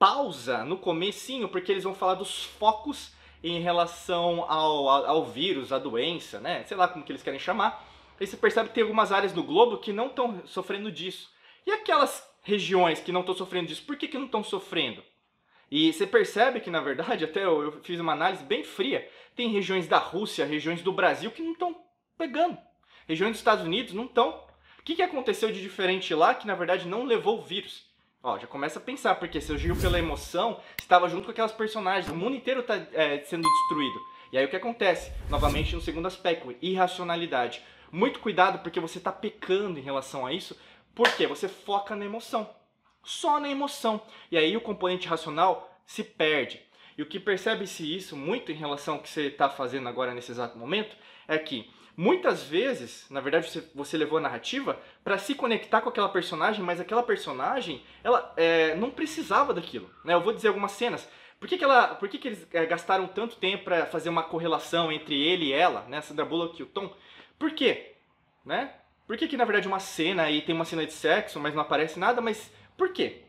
pausa 0.00 0.64
no 0.64 0.78
comecinho, 0.78 1.48
porque 1.48 1.70
eles 1.70 1.84
vão 1.84 1.94
falar 1.94 2.14
dos 2.14 2.42
focos 2.42 3.14
em 3.40 3.60
relação 3.60 4.44
ao, 4.50 4.88
ao, 4.88 5.24
vírus, 5.24 5.72
à 5.72 5.78
doença, 5.78 6.40
né? 6.40 6.64
Sei 6.64 6.76
lá 6.76 6.88
como 6.88 7.04
que 7.04 7.12
eles 7.12 7.22
querem 7.22 7.38
chamar. 7.38 7.86
Aí 8.18 8.26
você 8.26 8.36
percebe 8.36 8.68
que 8.68 8.74
tem 8.74 8.82
algumas 8.82 9.12
áreas 9.12 9.32
no 9.32 9.44
globo 9.44 9.78
que 9.78 9.92
não 9.92 10.08
estão 10.08 10.44
sofrendo 10.44 10.90
disso. 10.90 11.30
E 11.64 11.70
aquelas 11.70 12.28
regiões 12.42 12.98
que 12.98 13.12
não 13.12 13.20
estão 13.20 13.36
sofrendo 13.36 13.68
disso, 13.68 13.84
por 13.86 13.96
que, 13.96 14.08
que 14.08 14.18
não 14.18 14.26
estão 14.26 14.42
sofrendo? 14.42 15.04
E 15.70 15.92
você 15.92 16.06
percebe 16.06 16.60
que, 16.60 16.70
na 16.70 16.80
verdade, 16.80 17.24
até 17.24 17.44
eu, 17.44 17.62
eu 17.62 17.72
fiz 17.82 18.00
uma 18.00 18.12
análise 18.12 18.42
bem 18.44 18.64
fria. 18.64 19.08
Tem 19.36 19.48
regiões 19.48 19.86
da 19.86 19.98
Rússia, 19.98 20.46
regiões 20.46 20.82
do 20.82 20.92
Brasil 20.92 21.30
que 21.30 21.42
não 21.42 21.52
estão 21.52 21.76
pegando. 22.16 22.56
Regiões 23.06 23.32
dos 23.32 23.40
Estados 23.40 23.64
Unidos 23.64 23.92
não 23.92 24.04
estão. 24.04 24.30
O 24.78 24.82
que, 24.82 24.96
que 24.96 25.02
aconteceu 25.02 25.52
de 25.52 25.60
diferente 25.60 26.14
lá 26.14 26.34
que, 26.34 26.46
na 26.46 26.54
verdade, 26.54 26.88
não 26.88 27.04
levou 27.04 27.38
o 27.38 27.42
vírus? 27.42 27.86
Ó, 28.22 28.38
já 28.38 28.46
começa 28.46 28.78
a 28.78 28.82
pensar, 28.82 29.14
porque 29.16 29.40
se 29.40 29.56
giro 29.58 29.76
pela 29.76 29.98
emoção, 29.98 30.60
estava 30.78 31.08
junto 31.08 31.26
com 31.26 31.30
aquelas 31.30 31.52
personagens, 31.52 32.10
o 32.10 32.16
mundo 32.16 32.36
inteiro 32.36 32.60
está 32.60 32.76
é, 32.92 33.22
sendo 33.24 33.48
destruído. 33.48 34.00
E 34.32 34.38
aí 34.38 34.44
o 34.44 34.48
que 34.48 34.56
acontece? 34.56 35.12
Novamente 35.30 35.74
no 35.74 35.80
segundo 35.80 36.06
aspecto, 36.06 36.54
irracionalidade. 36.60 37.62
Muito 37.92 38.18
cuidado 38.20 38.58
porque 38.58 38.80
você 38.80 38.98
está 38.98 39.12
pecando 39.12 39.78
em 39.78 39.82
relação 39.82 40.26
a 40.26 40.32
isso, 40.32 40.58
porque 40.94 41.26
você 41.26 41.48
foca 41.48 41.94
na 41.94 42.04
emoção 42.04 42.48
só 43.02 43.38
na 43.40 43.48
emoção. 43.48 44.00
E 44.30 44.36
aí 44.36 44.56
o 44.56 44.60
componente 44.60 45.08
racional 45.08 45.74
se 45.86 46.04
perde. 46.04 46.60
E 46.96 47.02
o 47.02 47.06
que 47.06 47.20
percebe-se 47.20 47.96
isso 47.96 48.16
muito 48.16 48.50
em 48.50 48.56
relação 48.56 48.94
ao 48.94 49.00
que 49.00 49.08
você 49.08 49.28
está 49.28 49.48
fazendo 49.48 49.88
agora 49.88 50.12
nesse 50.12 50.32
exato 50.32 50.58
momento 50.58 50.96
é 51.28 51.38
que 51.38 51.70
muitas 51.96 52.42
vezes, 52.42 53.06
na 53.08 53.20
verdade, 53.20 53.48
você, 53.48 53.64
você 53.74 53.96
levou 53.96 54.18
a 54.18 54.20
narrativa 54.20 54.80
para 55.04 55.16
se 55.16 55.34
conectar 55.34 55.80
com 55.80 55.88
aquela 55.88 56.08
personagem, 56.08 56.64
mas 56.64 56.80
aquela 56.80 57.02
personagem 57.02 57.82
ela 58.02 58.32
é, 58.36 58.74
não 58.74 58.90
precisava 58.90 59.54
daquilo. 59.54 59.88
Né? 60.04 60.14
Eu 60.14 60.20
vou 60.20 60.32
dizer 60.32 60.48
algumas 60.48 60.72
cenas. 60.72 61.08
Por 61.38 61.48
que, 61.48 61.56
que, 61.56 61.64
ela, 61.64 61.94
por 61.94 62.08
que, 62.08 62.18
que 62.18 62.28
eles 62.28 62.46
é, 62.52 62.66
gastaram 62.66 63.06
tanto 63.06 63.36
tempo 63.36 63.64
para 63.64 63.86
fazer 63.86 64.08
uma 64.08 64.24
correlação 64.24 64.90
entre 64.90 65.14
ele 65.20 65.46
e 65.46 65.52
ela, 65.52 65.82
né? 65.82 66.00
Sandra 66.00 66.24
Bullock 66.24 66.60
e 66.60 66.64
o 66.64 66.66
Tom? 66.66 66.92
Por 67.38 67.52
quê? 67.52 67.94
Né? 68.44 68.72
Por 69.06 69.16
que, 69.16 69.28
que 69.28 69.36
na 69.36 69.44
verdade 69.44 69.68
uma 69.68 69.78
cena 69.78 70.24
aí 70.24 70.42
tem 70.42 70.54
uma 70.54 70.64
cena 70.64 70.84
de 70.84 70.92
sexo, 70.92 71.38
mas 71.38 71.54
não 71.54 71.62
aparece 71.62 71.98
nada, 71.98 72.20
mas 72.20 72.52
por 72.78 72.92
quê? 72.92 73.24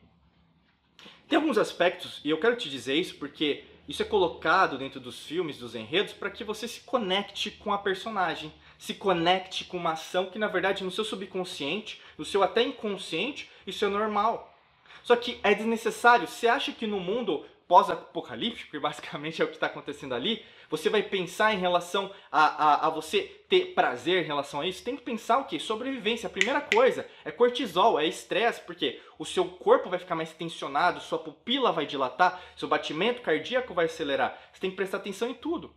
Tem 1.27 1.37
alguns 1.37 1.57
aspectos, 1.57 2.21
e 2.23 2.29
eu 2.29 2.39
quero 2.39 2.55
te 2.55 2.69
dizer 2.69 2.93
isso 2.95 3.15
porque 3.15 3.65
isso 3.87 4.03
é 4.03 4.05
colocado 4.05 4.77
dentro 4.77 4.99
dos 4.99 5.25
filmes, 5.25 5.57
dos 5.57 5.73
enredos, 5.73 6.13
para 6.13 6.29
que 6.29 6.43
você 6.43 6.67
se 6.67 6.81
conecte 6.81 7.49
com 7.49 7.73
a 7.73 7.77
personagem, 7.79 8.53
se 8.77 8.93
conecte 8.93 9.65
com 9.65 9.77
uma 9.77 9.93
ação 9.93 10.27
que, 10.27 10.37
na 10.37 10.47
verdade, 10.47 10.83
no 10.83 10.91
seu 10.91 11.03
subconsciente, 11.03 11.99
no 12.15 12.23
seu 12.23 12.43
até 12.43 12.61
inconsciente, 12.61 13.49
isso 13.65 13.83
é 13.83 13.87
normal. 13.87 14.55
Só 15.03 15.15
que 15.15 15.39
é 15.41 15.55
desnecessário. 15.55 16.27
Você 16.27 16.47
acha 16.47 16.71
que 16.71 16.85
no 16.85 16.99
mundo 16.99 17.43
pós-apocalíptico, 17.67 18.71
que 18.71 18.77
basicamente 18.79 19.41
é 19.41 19.45
o 19.45 19.47
que 19.47 19.55
está 19.55 19.65
acontecendo 19.65 20.13
ali, 20.13 20.45
você 20.69 20.89
vai 20.89 21.01
pensar 21.01 21.53
em 21.53 21.57
relação 21.57 22.13
a, 22.31 22.45
a, 22.45 22.87
a, 22.87 22.89
você 22.89 23.23
ter 23.49 23.73
prazer 23.73 24.23
em 24.23 24.27
relação 24.27 24.61
a 24.61 24.67
isso? 24.67 24.83
Tem 24.83 24.95
que 24.95 25.01
pensar 25.01 25.39
o 25.39 25.45
que? 25.45 25.59
Sobrevivência. 25.59 26.27
A 26.27 26.31
primeira 26.31 26.61
coisa 26.61 27.09
é 27.25 27.31
cortisol, 27.31 27.99
é 27.99 28.05
estresse, 28.05 28.61
porque 28.61 29.01
o 29.17 29.25
seu 29.25 29.45
corpo 29.45 29.89
vai 29.89 29.97
ficar 29.97 30.15
mais 30.15 30.31
tensionado, 30.31 31.01
sua 31.01 31.17
pupila 31.17 31.71
vai 31.71 31.87
dilatar, 31.87 32.39
seu 32.55 32.67
batimento 32.67 33.21
cardíaco 33.21 33.73
vai 33.73 33.85
acelerar. 33.85 34.39
Você 34.53 34.61
tem 34.61 34.69
que 34.69 34.75
prestar 34.75 34.97
atenção 34.97 35.27
em 35.27 35.33
tudo. 35.33 35.75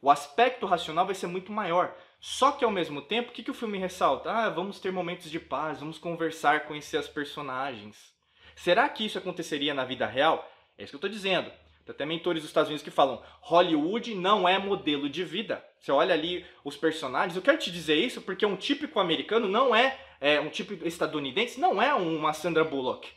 O 0.00 0.08
aspecto 0.08 0.66
racional 0.66 1.04
vai 1.04 1.16
ser 1.16 1.26
muito 1.26 1.50
maior. 1.50 1.96
Só 2.20 2.52
que 2.52 2.64
ao 2.64 2.70
mesmo 2.70 3.02
tempo, 3.02 3.30
o 3.30 3.32
que, 3.32 3.42
que 3.42 3.50
o 3.50 3.54
filme 3.54 3.78
ressalta? 3.78 4.30
Ah, 4.30 4.48
vamos 4.48 4.78
ter 4.78 4.92
momentos 4.92 5.30
de 5.30 5.40
paz, 5.40 5.80
vamos 5.80 5.98
conversar, 5.98 6.66
conhecer 6.66 6.96
as 6.96 7.08
personagens. 7.08 8.12
Será 8.54 8.88
que 8.88 9.04
isso 9.04 9.18
aconteceria 9.18 9.74
na 9.74 9.84
vida 9.84 10.06
real? 10.06 10.48
É 10.76 10.84
isso 10.84 10.92
que 10.92 10.96
eu 10.96 10.98
estou 10.98 11.10
dizendo. 11.10 11.50
Tem 11.88 11.94
até 11.94 12.04
mentores 12.04 12.42
dos 12.42 12.50
Estados 12.50 12.68
Unidos 12.68 12.84
que 12.84 12.90
falam: 12.90 13.22
Hollywood 13.40 14.14
não 14.14 14.46
é 14.46 14.58
modelo 14.58 15.08
de 15.08 15.24
vida. 15.24 15.64
Você 15.80 15.90
olha 15.90 16.12
ali 16.12 16.44
os 16.62 16.76
personagens. 16.76 17.34
Eu 17.34 17.40
quero 17.40 17.56
te 17.56 17.70
dizer 17.70 17.94
isso 17.94 18.20
porque 18.20 18.44
um 18.44 18.56
típico 18.56 19.00
americano 19.00 19.48
não 19.48 19.74
é, 19.74 19.98
é 20.20 20.38
um 20.38 20.50
típico 20.50 20.86
estadunidense, 20.86 21.58
não 21.58 21.80
é 21.80 21.94
uma 21.94 22.34
Sandra 22.34 22.62
Bullock. 22.62 23.08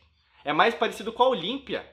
É 0.45 0.53
mais 0.53 0.73
parecido 0.73 1.11
com 1.11 1.21
a 1.21 1.27
Olímpia, 1.27 1.85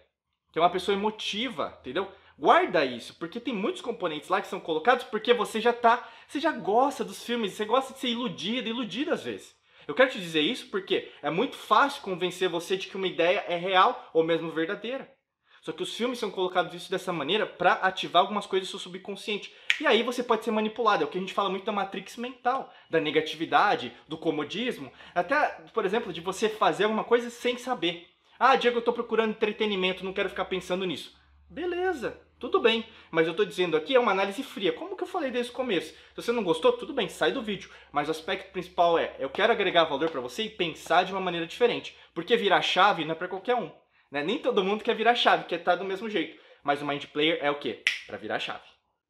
que 0.53 0.59
é 0.59 0.63
uma 0.63 0.71
pessoa 0.71 0.97
emotiva, 0.97 1.77
entendeu? 1.81 2.09
Guarda 2.39 2.85
isso, 2.85 3.17
porque 3.19 3.41
tem 3.41 3.53
muitos 3.53 3.83
componentes 3.83 4.29
lá 4.29 4.41
que 4.41 4.47
são 4.47 4.61
colocados 4.61 5.05
porque 5.05 5.35
você 5.35 5.61
já 5.61 5.73
tá, 5.73 6.09
você 6.29 6.39
já 6.39 6.53
gosta 6.53 7.05
dos 7.05 7.25
filmes, 7.25 7.55
você 7.55 7.65
gosta 7.65 7.93
de 7.93 7.99
ser 7.99 8.11
iludido, 8.11 8.69
iludido 8.69 9.13
às 9.13 9.25
vezes. 9.25 9.57
Eu 9.89 9.95
quero 9.97 10.11
te 10.11 10.21
dizer 10.21 10.43
isso 10.43 10.69
porque 10.71 11.11
é 11.23 11.31
muito 11.31 11.57
fácil 11.57 12.03
convencer 12.03 12.49
você 12.49 12.77
de 12.77 12.87
que 12.87 12.97
uma 12.97 13.09
ideia 13.09 13.45
é 13.49 13.57
real 13.57 14.11
ou 14.15 14.23
mesmo 14.23 14.53
verdadeira. 14.53 15.18
Só 15.63 15.73
que 15.73 15.83
os 15.83 15.95
filmes 15.95 16.19
são 16.19 16.31
colocados 16.31 16.75
isso 16.75 16.91
dessa 16.91 17.13
maneira 17.13 17.47
para 17.47 17.73
ativar 17.75 18.23
algumas 18.23 18.47
coisas 18.47 18.69
do 18.69 18.71
seu 18.71 18.79
subconsciente. 18.79 19.53
E 19.81 19.87
aí 19.87 20.03
você 20.03 20.23
pode 20.23 20.45
ser 20.45 20.51
manipulado. 20.51 21.03
É 21.03 21.07
o 21.07 21.09
que 21.09 21.19
a 21.19 21.21
gente 21.21 21.35
fala 21.35 21.51
muito 21.51 21.65
da 21.65 21.73
matrix 21.73 22.17
mental, 22.17 22.73
da 22.91 23.01
negatividade, 23.01 23.93
do 24.07 24.17
comodismo, 24.19 24.93
até, 25.15 25.49
por 25.73 25.85
exemplo, 25.85 26.13
de 26.13 26.21
você 26.21 26.49
fazer 26.49 26.85
alguma 26.85 27.05
coisa 27.05 27.31
sem 27.31 27.57
saber. 27.59 28.09
Ah, 28.39 28.57
Diego, 28.57 28.77
eu 28.77 28.81
estou 28.81 28.95
procurando 28.95 29.31
entretenimento, 29.31 30.05
não 30.05 30.13
quero 30.13 30.29
ficar 30.29 30.45
pensando 30.45 30.85
nisso. 30.85 31.17
Beleza, 31.51 32.21
tudo 32.39 32.61
bem. 32.61 32.87
Mas 33.11 33.27
eu 33.27 33.33
estou 33.33 33.47
dizendo 33.47 33.77
aqui 33.77 33.95
é 33.95 34.01
uma 34.01 34.13
análise 34.13 34.43
fria. 34.43 34.73
Como 34.73 34.97
que 34.97 35.03
eu 35.03 35.09
falei 35.09 35.31
desde 35.31 35.51
o 35.51 35.55
começo? 35.55 35.89
Se 35.89 36.17
você 36.17 36.31
não 36.31 36.45
gostou, 36.45 36.73
tudo 36.73 36.93
bem, 36.93 37.09
sai 37.09 37.33
do 37.33 37.43
vídeo. 37.43 37.71
Mas 37.91 38.07
o 38.09 38.11
aspecto 38.11 38.53
principal 38.53 38.99
é, 38.99 39.17
eu 39.19 39.31
quero 39.31 39.53
agregar 39.53 39.85
valor 39.85 40.11
para 40.11 40.21
você 40.21 40.45
e 40.45 40.51
pensar 40.51 41.05
de 41.05 41.13
uma 41.13 41.21
maneira 41.21 41.47
diferente. 41.47 41.97
Porque 42.15 42.37
virar 42.37 42.63
chave 42.63 43.05
não 43.05 43.13
é 43.13 43.15
para 43.15 43.29
qualquer 43.29 43.57
um. 43.57 43.71
Né? 44.11 44.23
Nem 44.23 44.39
todo 44.39 44.65
mundo 44.65 44.85
quer 44.85 44.95
virar 44.95 45.15
chave, 45.15 45.45
quer 45.45 45.61
estar 45.61 45.73
tá 45.73 45.77
do 45.79 45.85
mesmo 45.85 46.09
jeito. 46.09 46.41
Mas 46.63 46.83
o 46.83 46.87
Mind 46.87 47.05
Player 47.07 47.39
é 47.41 47.51
o 47.51 47.59
quê? 47.59 47.83
Para 48.07 48.19
virar 48.19 48.39
chave. 48.39 48.63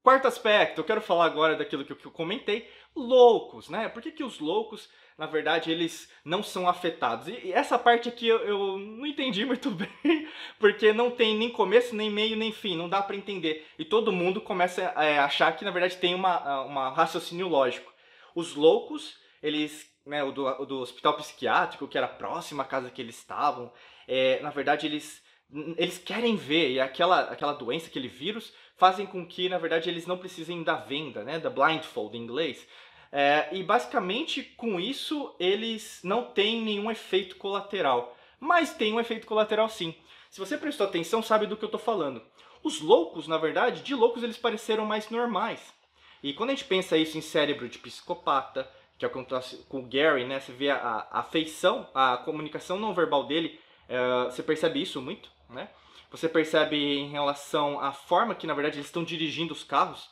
Quarto 0.03 0.29
aspecto, 0.29 0.81
eu 0.81 0.85
quero 0.85 1.01
falar 1.01 1.27
agora 1.27 1.57
daquilo 1.57 1.85
que 1.85 1.93
eu 1.93 2.11
comentei, 2.11 2.71
loucos, 2.95 3.69
né? 3.69 3.89
Por 3.89 4.01
que, 4.01 4.13
que 4.13 4.25
os 4.25 4.39
loucos, 4.39 4.89
na 5.19 5.27
verdade, 5.27 5.71
eles 5.71 6.11
não 6.25 6.43
são 6.43 6.69
afetados? 6.69 7.29
E 7.29 7.53
essa 7.53 7.79
parte 7.79 8.09
aqui 8.09 8.27
eu, 8.27 8.39
eu 8.39 8.79
não 8.79 9.05
entendi 9.05 9.45
muito 9.47 9.71
bem, 9.71 9.89
porque 10.59 10.93
não 10.93 11.11
tem 11.11 11.37
nem 11.37 11.51
começo, 11.51 11.95
nem 11.95 12.11
meio, 12.11 12.37
nem 12.37 12.53
fim, 12.53 12.77
não 12.77 12.89
dá 12.89 13.03
para 13.03 13.17
entender. 13.17 13.67
E 13.79 13.85
todo 13.85 14.13
mundo 14.13 14.41
começa 14.41 14.93
a 14.95 15.25
achar 15.25 15.55
que, 15.57 15.65
na 15.65 15.71
verdade, 15.71 15.97
tem 15.97 16.15
uma, 16.15 16.63
uma 16.63 16.91
raciocínio 16.91 17.49
lógico. 17.49 17.93
Os 18.35 18.55
loucos, 18.55 19.19
eles 19.43 19.93
né, 20.07 20.25
o 20.25 20.33
do, 20.33 20.47
o 20.47 20.65
do 20.65 20.81
hospital 20.81 21.15
psiquiátrico, 21.15 21.87
que 21.87 21.99
era 21.99 22.09
próximo 22.09 22.63
à 22.63 22.65
casa 22.65 22.91
que 22.91 23.03
eles 23.03 23.19
estavam, 23.19 23.71
é, 24.09 24.41
na 24.41 24.51
verdade 24.51 24.87
eles, 24.87 25.23
eles 25.77 25.99
querem 25.99 26.35
ver, 26.35 26.73
e 26.73 26.81
aquela, 26.81 27.21
aquela 27.21 27.53
doença, 27.53 27.87
aquele 27.87 28.09
vírus, 28.09 28.53
fazem 28.77 29.07
com 29.07 29.27
que, 29.27 29.49
na 29.49 29.59
verdade, 29.59 29.91
eles 29.91 30.07
não 30.07 30.17
precisem 30.17 30.63
da 30.63 30.77
venda, 30.77 31.23
né, 31.23 31.39
da 31.39 31.51
blindfold 31.51 32.17
em 32.17 32.23
inglês. 32.23 32.67
É, 33.11 33.49
e 33.53 33.63
basicamente 33.63 34.43
com 34.43 34.79
isso 34.79 35.35
eles 35.41 36.01
não 36.05 36.25
têm 36.25 36.63
nenhum 36.63 36.91
efeito 36.91 37.37
colateral. 37.37 38.17
Mas 38.41 38.75
tem 38.75 38.93
um 38.93 39.01
efeito 39.01 39.27
colateral 39.27 39.69
sim. 39.69 39.95
Se 40.31 40.39
você 40.39 40.59
prestou 40.59 40.87
atenção, 40.87 41.23
sabe 41.23 41.47
do 41.47 41.57
que 41.57 41.65
eu 41.65 41.69
estou 41.69 41.81
falando. 41.81 42.23
Os 42.63 42.81
loucos, 42.81 43.27
na 43.27 43.39
verdade, 43.39 43.83
de 43.83 43.95
loucos 43.95 44.23
eles 44.23 44.37
pareceram 44.37 44.85
mais 44.85 45.09
normais. 45.11 45.73
E 46.23 46.35
quando 46.35 46.51
a 46.51 46.55
gente 46.55 46.67
pensa 46.67 46.97
isso 46.97 47.17
em 47.17 47.23
cérebro 47.23 47.69
de 47.69 47.79
psicopata, 47.79 48.71
que 48.99 49.07
acontece 49.07 49.65
com 49.69 49.79
o 49.79 49.89
Gary, 49.89 50.25
né? 50.25 50.41
Você 50.41 50.53
vê 50.53 50.71
a, 50.71 51.07
a 51.11 51.23
feição, 51.23 51.89
a 51.95 52.17
comunicação 52.17 52.79
não 52.79 52.93
verbal 52.93 53.25
dele, 53.25 53.59
uh, 53.89 54.31
você 54.31 54.43
percebe 54.43 54.81
isso 54.81 55.01
muito, 55.01 55.31
né? 55.51 55.69
Você 56.11 56.29
percebe 56.29 56.77
em 56.77 57.11
relação 57.11 57.81
à 57.81 57.93
forma 57.93 58.35
que, 58.35 58.47
na 58.47 58.55
verdade, 58.55 58.77
eles 58.77 58.87
estão 58.87 59.05
dirigindo 59.05 59.53
os 59.53 59.63
carros. 59.63 60.09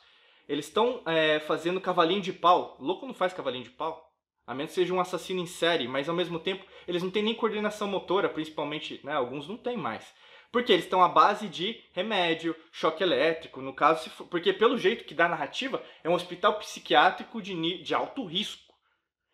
Eles 0.48 0.66
estão 0.66 1.02
é, 1.06 1.40
fazendo 1.40 1.80
cavalinho 1.80 2.20
de 2.20 2.32
pau. 2.32 2.76
Louco 2.78 3.06
não 3.06 3.14
faz 3.14 3.32
cavalinho 3.32 3.64
de 3.64 3.70
pau. 3.70 4.06
A 4.46 4.54
menos 4.54 4.72
que 4.72 4.76
seja 4.76 4.94
um 4.94 5.00
assassino 5.00 5.40
em 5.40 5.46
série, 5.46 5.88
mas 5.88 6.08
ao 6.08 6.14
mesmo 6.14 6.38
tempo 6.38 6.64
eles 6.86 7.02
não 7.02 7.10
têm 7.10 7.22
nem 7.22 7.34
coordenação 7.34 7.88
motora, 7.88 8.28
principalmente, 8.28 9.00
né? 9.02 9.12
Alguns 9.12 9.48
não 9.48 9.56
têm 9.56 9.76
mais. 9.76 10.14
Porque 10.52 10.72
eles 10.72 10.84
estão 10.84 11.02
à 11.02 11.08
base 11.08 11.48
de 11.48 11.82
remédio, 11.92 12.54
choque 12.70 13.02
elétrico, 13.02 13.60
no 13.60 13.74
caso, 13.74 14.08
for, 14.10 14.26
porque 14.26 14.52
pelo 14.52 14.78
jeito 14.78 15.04
que 15.04 15.14
dá 15.14 15.26
a 15.26 15.30
narrativa, 15.30 15.82
é 16.04 16.08
um 16.08 16.14
hospital 16.14 16.58
psiquiátrico 16.58 17.42
de, 17.42 17.82
de 17.82 17.94
alto 17.94 18.24
risco. 18.24 18.72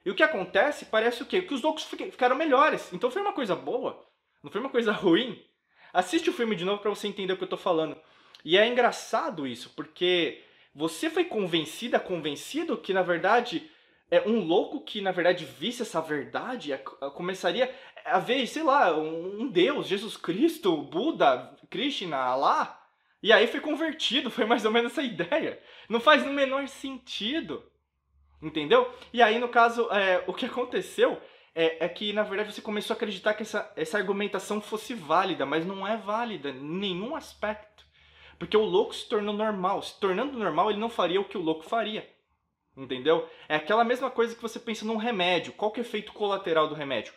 E 0.04 0.11
o 0.11 0.14
que 0.14 0.22
acontece 0.22 0.87
parece 0.87 1.22
o 1.22 1.26
quê? 1.26 1.42
Que 1.42 1.54
os 1.54 1.61
loucos 1.61 1.84
ficaram 1.84 2.34
melhores. 2.34 2.90
Então 2.92 3.11
foi 3.11 3.20
uma 3.20 3.34
coisa 3.34 3.54
boa, 3.54 4.02
não 4.42 4.50
foi 4.50 4.61
uma 4.61 4.70
coisa 4.70 4.92
ruim. 4.92 5.42
Assiste 5.92 6.30
o 6.30 6.32
filme 6.32 6.56
de 6.56 6.64
novo 6.64 6.80
para 6.80 6.90
você 6.90 7.06
entender 7.06 7.32
o 7.32 7.37
que 7.37 7.44
eu 7.44 7.49
tô 7.49 7.56
falando. 7.56 7.96
E 8.44 8.56
é 8.56 8.66
engraçado 8.66 9.46
isso, 9.46 9.70
porque 9.76 10.42
você 10.75 11.08
foi 11.08 11.25
convencida, 11.25 12.00
convencido 12.00 12.76
que 12.76 12.92
na 12.92 13.02
verdade 13.02 13.70
é 14.11 14.22
um 14.22 14.40
louco 14.40 14.82
que 14.82 15.00
na 15.00 15.12
verdade 15.12 15.44
visse 15.44 15.82
essa 15.82 16.00
verdade, 16.00 16.76
começaria 17.14 17.72
a 18.04 18.18
ver, 18.18 18.46
sei 18.46 18.62
lá, 18.62 18.96
um 18.99 19.49
Deus, 19.49 19.87
Jesus 19.87 20.16
Cristo, 20.16 20.76
Buda, 20.76 21.54
Krishna, 21.70 22.16
Allah, 22.16 22.82
e 23.22 23.32
aí 23.32 23.46
foi 23.46 23.61
convertido, 23.61 24.30
foi 24.30 24.44
mais 24.44 24.64
ou 24.64 24.72
menos 24.72 24.92
essa 24.92 25.02
ideia. 25.02 25.61
Não 25.88 26.00
faz 26.00 26.25
no 26.25 26.32
menor 26.32 26.66
sentido. 26.66 27.64
Entendeu? 28.42 28.92
E 29.12 29.22
aí, 29.22 29.38
no 29.38 29.49
caso, 29.49 29.88
é, 29.92 30.25
o 30.26 30.34
que 30.34 30.46
aconteceu 30.46 31.20
é, 31.54 31.85
é, 31.85 31.88
que, 31.88 32.12
na 32.12 32.23
verdade, 32.23 32.52
você 32.52 32.62
começou 32.62 32.94
a 32.94 32.97
acreditar 32.97 33.35
que 33.35 33.42
essa, 33.42 33.71
essa 33.76 33.99
argumentação 33.99 34.61
fosse 34.61 34.94
válida, 34.94 35.44
mas 35.44 35.66
não 35.66 35.87
é 35.87 35.97
válida 35.97 36.50
em 36.50 36.61
nenhum 36.61 37.14
aspecto. 37.14 37.85
Porque 38.38 38.56
o 38.56 38.64
louco 38.64 38.94
se 38.94 39.09
tornou 39.09 39.35
normal. 39.35 39.82
Se 39.82 39.99
tornando 40.00 40.38
normal, 40.38 40.71
ele 40.71 40.80
não 40.80 40.88
faria 40.88 41.21
o 41.21 41.25
que 41.25 41.38
o 41.38 41.42
louco 41.42 41.62
faria. 41.62 42.09
Entendeu? 42.76 43.28
É 43.49 43.56
aquela 43.56 43.85
mesma 43.85 44.11
coisa 44.11 44.35
que 44.35 44.42
você 44.42 44.59
pensa 44.59 44.85
num 44.85 44.97
remédio. 44.97 45.52
Qual 45.52 45.71
que 45.71 45.78
é 45.78 45.82
o 45.82 45.87
efeito 45.87 46.12
colateral 46.12 46.68
do 46.68 46.75
remédio? 46.75 47.12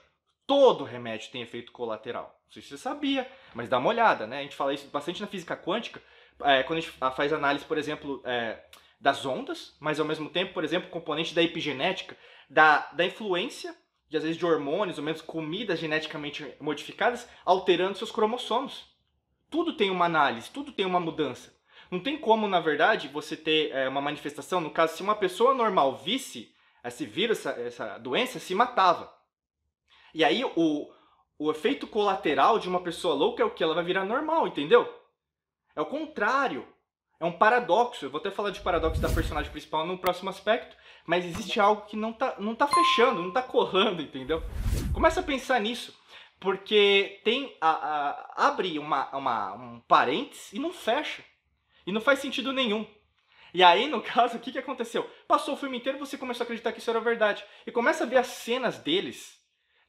Todo 0.45 0.83
remédio 0.83 1.31
tem 1.31 1.41
efeito 1.41 1.71
colateral. 1.71 2.39
Não 2.45 2.51
sei 2.51 2.61
se 2.61 2.69
você 2.69 2.77
sabia, 2.77 3.29
mas 3.53 3.69
dá 3.69 3.77
uma 3.77 3.89
olhada, 3.89 4.27
né? 4.27 4.39
A 4.39 4.43
gente 4.43 4.55
fala 4.55 4.73
isso 4.73 4.87
bastante 4.89 5.21
na 5.21 5.27
física 5.27 5.57
quântica, 5.57 6.01
é, 6.43 6.63
quando 6.63 6.79
a 6.79 6.81
gente 6.81 6.93
faz 7.15 7.31
análise, 7.33 7.65
por 7.65 7.77
exemplo, 7.77 8.21
é, 8.25 8.63
das 8.99 9.25
ondas, 9.25 9.75
mas 9.79 9.99
ao 9.99 10.05
mesmo 10.05 10.29
tempo, 10.29 10.53
por 10.53 10.63
exemplo, 10.63 10.89
componente 10.89 11.33
da 11.33 11.41
epigenética, 11.41 12.15
da, 12.49 12.89
da 12.91 13.05
influência, 13.05 13.75
de, 14.09 14.17
às 14.17 14.23
vezes, 14.23 14.37
de 14.37 14.45
hormônios, 14.45 14.97
ou 14.97 15.03
mesmo 15.03 15.25
comidas 15.25 15.79
geneticamente 15.79 16.53
modificadas, 16.59 17.27
alterando 17.43 17.97
seus 17.97 18.11
cromossomos. 18.11 18.93
Tudo 19.49 19.73
tem 19.73 19.89
uma 19.89 20.05
análise, 20.05 20.49
tudo 20.51 20.71
tem 20.71 20.85
uma 20.85 20.99
mudança. 20.99 21.55
Não 21.89 21.99
tem 21.99 22.17
como, 22.17 22.47
na 22.47 22.59
verdade, 22.59 23.07
você 23.07 23.37
ter 23.37 23.71
é, 23.71 23.87
uma 23.87 24.01
manifestação, 24.01 24.59
no 24.59 24.71
caso, 24.71 24.95
se 24.95 25.03
uma 25.03 25.15
pessoa 25.15 25.53
normal 25.53 25.97
visse 25.97 26.53
esse 26.83 27.05
vírus, 27.05 27.39
essa, 27.39 27.61
essa 27.61 27.97
doença, 27.97 28.39
se 28.39 28.53
matava. 28.53 29.13
E 30.13 30.23
aí 30.23 30.43
o, 30.43 30.91
o 31.37 31.51
efeito 31.51 31.87
colateral 31.87 32.59
de 32.59 32.67
uma 32.67 32.81
pessoa 32.81 33.13
louca 33.13 33.43
é 33.43 33.45
o 33.45 33.51
que? 33.51 33.63
Ela 33.63 33.75
vai 33.75 33.83
virar 33.83 34.05
normal, 34.05 34.47
entendeu? 34.47 34.87
É 35.75 35.81
o 35.81 35.85
contrário. 35.85 36.67
É 37.25 37.27
um 37.27 37.31
paradoxo. 37.31 38.05
Eu 38.05 38.11
vou 38.11 38.19
até 38.19 38.29
falar 38.29 38.51
de 38.51 38.59
paradoxo 38.59 39.01
da 39.01 39.09
personagem 39.09 39.51
principal 39.51 39.83
no 39.85 39.97
próximo 39.97 40.29
aspecto, 40.29 40.77
mas 41.07 41.25
existe 41.25 41.59
algo 41.59 41.87
que 41.87 41.97
não 41.97 42.13
tá, 42.13 42.35
não 42.37 42.53
tá 42.53 42.67
fechando, 42.67 43.23
não 43.23 43.31
tá 43.31 43.41
colando, 43.41 44.01
entendeu? 44.01 44.43
Começa 44.93 45.21
a 45.21 45.23
pensar 45.23 45.59
nisso, 45.59 45.97
porque 46.39 47.19
tem 47.23 47.57
a, 47.59 47.69
a, 47.71 48.47
abre 48.47 48.77
uma, 48.77 49.09
uma, 49.15 49.53
um 49.55 49.79
parênteses 49.87 50.53
e 50.53 50.59
não 50.59 50.71
fecha. 50.71 51.23
E 51.87 51.91
não 51.91 51.99
faz 51.99 52.19
sentido 52.19 52.53
nenhum. 52.53 52.85
E 53.55 53.63
aí, 53.63 53.87
no 53.87 54.01
caso, 54.01 54.37
o 54.37 54.39
que, 54.39 54.51
que 54.51 54.59
aconteceu? 54.59 55.09
Passou 55.27 55.55
o 55.55 55.57
filme 55.57 55.77
inteiro 55.77 55.97
você 55.97 56.19
começou 56.19 56.43
a 56.43 56.45
acreditar 56.45 56.73
que 56.73 56.79
isso 56.79 56.91
era 56.91 56.99
verdade. 56.99 57.43
E 57.65 57.71
começa 57.71 58.03
a 58.03 58.07
ver 58.07 58.17
as 58.17 58.27
cenas 58.27 58.77
deles. 58.77 59.39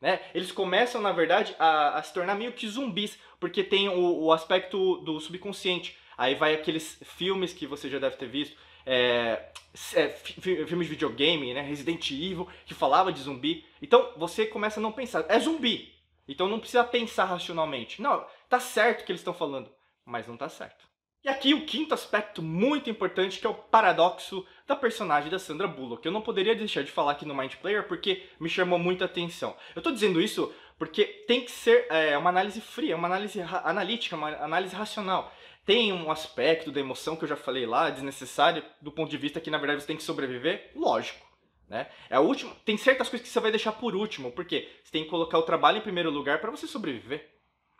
Né? 0.01 0.21
Eles 0.35 0.53
começam, 0.53 1.03
na 1.03 1.13
verdade, 1.13 1.55
a, 1.59 1.99
a 1.99 2.03
se 2.03 2.15
tornar 2.15 2.35
meio 2.35 2.53
que 2.53 2.67
zumbis, 2.67 3.19
porque 3.39 3.63
tem 3.63 3.91
o, 3.91 4.25
o 4.25 4.33
aspecto 4.33 4.99
do 4.99 5.21
subconsciente. 5.21 5.99
Aí 6.17 6.35
vai 6.35 6.55
aqueles 6.55 6.99
filmes 7.05 7.53
que 7.53 7.67
você 7.67 7.89
já 7.91 7.99
deve 7.99 8.17
ter 8.17 8.27
visto, 8.27 8.57
é, 8.87 9.51
é, 9.95 10.09
filmes 10.11 10.87
de 10.87 10.95
videogame, 10.95 11.53
né? 11.53 11.61
Resident 11.61 12.11
Evil, 12.11 12.49
que 12.65 12.75
falava 12.75 13.13
de 13.13 13.21
zumbi. 13.21 13.65
Então 13.83 14.13
você 14.17 14.47
começa 14.47 14.81
a 14.81 14.83
não 14.83 14.93
pensar, 14.93 15.25
é 15.29 15.39
zumbi. 15.39 15.93
Então 16.29 16.49
não 16.49 16.59
precisa 16.59 16.85
pensar 16.85 17.25
racionalmente. 17.25 18.01
Não, 18.01 18.25
tá 18.49 18.59
certo 18.59 19.05
que 19.05 19.13
eles 19.13 19.21
estão 19.21 19.35
falando, 19.35 19.71
mas 20.05 20.27
não 20.27 20.37
tá 20.37 20.49
certo. 20.49 20.87
E 21.25 21.29
aqui 21.29 21.55
o 21.55 21.67
quinto 21.67 21.93
aspecto 21.93 22.41
muito 22.41 22.89
importante 22.89 23.41
que 23.41 23.47
é 23.47 23.51
o 23.51 23.55
paradoxo 23.55 24.47
da 24.65 24.77
personagem 24.77 25.29
da 25.29 25.41
Sandra 25.41 25.67
Bullock. 25.67 26.07
Eu 26.07 26.13
não 26.13 26.23
poderia 26.23 26.55
deixar 26.55 26.85
de 26.85 26.91
falar 26.93 27.13
aqui 27.13 27.25
no 27.27 27.35
Mind 27.35 27.55
Player 27.57 27.83
porque 27.89 28.23
me 28.39 28.49
chamou 28.49 28.79
muita 28.79 29.07
atenção. 29.07 29.57
Eu 29.75 29.83
tô 29.83 29.91
dizendo 29.91 30.21
isso 30.21 30.55
porque 30.79 31.05
tem 31.27 31.45
que 31.45 31.51
ser 31.51 31.87
é, 31.91 32.17
uma 32.17 32.31
análise 32.31 32.61
fria, 32.61 32.95
uma 32.95 33.09
análise 33.09 33.41
analítica, 33.41 34.15
uma 34.15 34.29
análise 34.37 34.77
racional 34.77 35.35
tem 35.67 35.93
um 35.93 36.11
aspecto 36.13 36.71
da 36.71 36.79
emoção 36.79 37.17
que 37.17 37.25
eu 37.25 37.29
já 37.29 37.37
falei 37.37 37.67
lá, 37.67 37.91
desnecessário, 37.91 38.63
do 38.81 38.93
ponto 38.93 39.11
de 39.11 39.19
vista 39.19 39.41
que 39.41 39.51
na 39.51 39.59
verdade 39.59 39.83
você 39.83 39.87
tem 39.89 39.97
que 39.97 40.03
sobreviver, 40.03 40.71
lógico. 40.77 41.27
Né? 41.69 41.89
É 42.09 42.15
a 42.15 42.21
última, 42.21 42.55
tem 42.65 42.77
certas 42.77 43.09
coisas 43.09 43.27
que 43.27 43.33
você 43.33 43.41
vai 43.41 43.51
deixar 43.51 43.73
por 43.73 43.97
último, 43.97 44.31
porque 44.31 44.71
você 44.85 44.93
tem 44.93 45.03
que 45.03 45.11
colocar 45.11 45.37
o 45.39 45.43
trabalho 45.43 45.79
em 45.79 45.83
primeiro 45.83 46.09
lugar 46.09 46.41
para 46.41 46.53
você 46.53 46.69
sobreviver. 46.69 47.29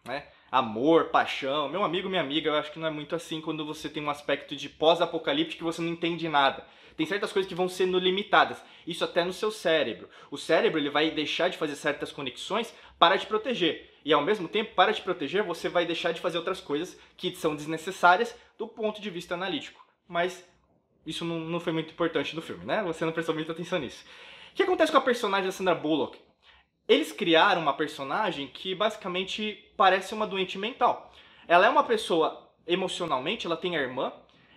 Né? 0.05 0.27
Amor, 0.51 1.07
paixão, 1.07 1.69
meu 1.69 1.83
amigo, 1.83 2.09
minha 2.09 2.21
amiga, 2.21 2.51
eu 2.51 2.55
acho 2.55 2.71
que 2.71 2.79
não 2.79 2.87
é 2.87 2.91
muito 2.91 3.17
assim 3.17 3.41
quando 3.41 3.67
você 3.67 3.89
tem 3.89 4.03
um 4.03 4.11
aspecto 4.11 4.55
de 4.55 4.69
pós-apocalíptico 4.69 5.59
que 5.59 5.65
você 5.65 5.83
não 5.83 5.89
entende 5.89 6.29
nada. 6.29 6.65
Tem 6.97 7.05
certas 7.05 7.33
coisas 7.33 7.49
que 7.49 7.55
vão 7.55 7.69
sendo 7.69 7.99
limitadas, 7.99 8.63
isso 8.87 9.05
até 9.05 9.25
no 9.25 9.33
seu 9.33 9.51
cérebro. 9.51 10.09
O 10.31 10.39
cérebro 10.39 10.79
ele 10.79 10.89
vai 10.89 11.11
deixar 11.11 11.49
de 11.49 11.59
fazer 11.59 11.75
certas 11.75 12.13
conexões 12.13 12.73
para 12.99 13.19
te 13.19 13.27
proteger. 13.27 13.93
E 14.05 14.13
ao 14.13 14.23
mesmo 14.23 14.47
tempo, 14.47 14.75
para 14.75 14.95
te 14.95 15.03
proteger, 15.03 15.43
você 15.43 15.69
vai 15.69 15.85
deixar 15.85 16.13
de 16.13 16.21
fazer 16.21 16.39
outras 16.39 16.61
coisas 16.61 16.99
que 17.17 17.35
são 17.35 17.57
desnecessárias 17.57 18.35
do 18.57 18.69
ponto 18.69 19.01
de 19.01 19.11
vista 19.11 19.35
analítico. 19.35 19.85
Mas 20.09 20.49
isso 21.05 21.25
não, 21.25 21.41
não 21.41 21.61
foi 21.61 21.73
muito 21.73 21.93
importante 21.93 22.35
no 22.35 22.41
filme, 22.41 22.65
né? 22.65 22.83
Você 22.85 23.05
não 23.05 23.13
prestou 23.13 23.35
muita 23.35 23.53
atenção 23.53 23.79
nisso. 23.79 24.05
O 24.53 24.55
que 24.55 24.63
acontece 24.63 24.93
com 24.93 24.99
a 24.99 25.03
personagem 25.03 25.47
da 25.47 25.53
Sandra 25.53 25.75
Bullock? 25.75 26.19
Eles 26.89 27.13
criaram 27.13 27.61
uma 27.61 27.75
personagem 27.75 28.47
que 28.47 28.75
basicamente 28.75 29.73
parece 29.77 30.15
uma 30.15 30.27
doente 30.27 30.59
mental. 30.59 31.13
Ela 31.49 31.67
é 31.67 31.69
uma 31.69 31.85
pessoa 31.85 32.51
emocionalmente, 32.67 33.47
ela 33.47 33.57
tem 33.57 33.77
a 33.77 33.81
irmã, 33.81 34.13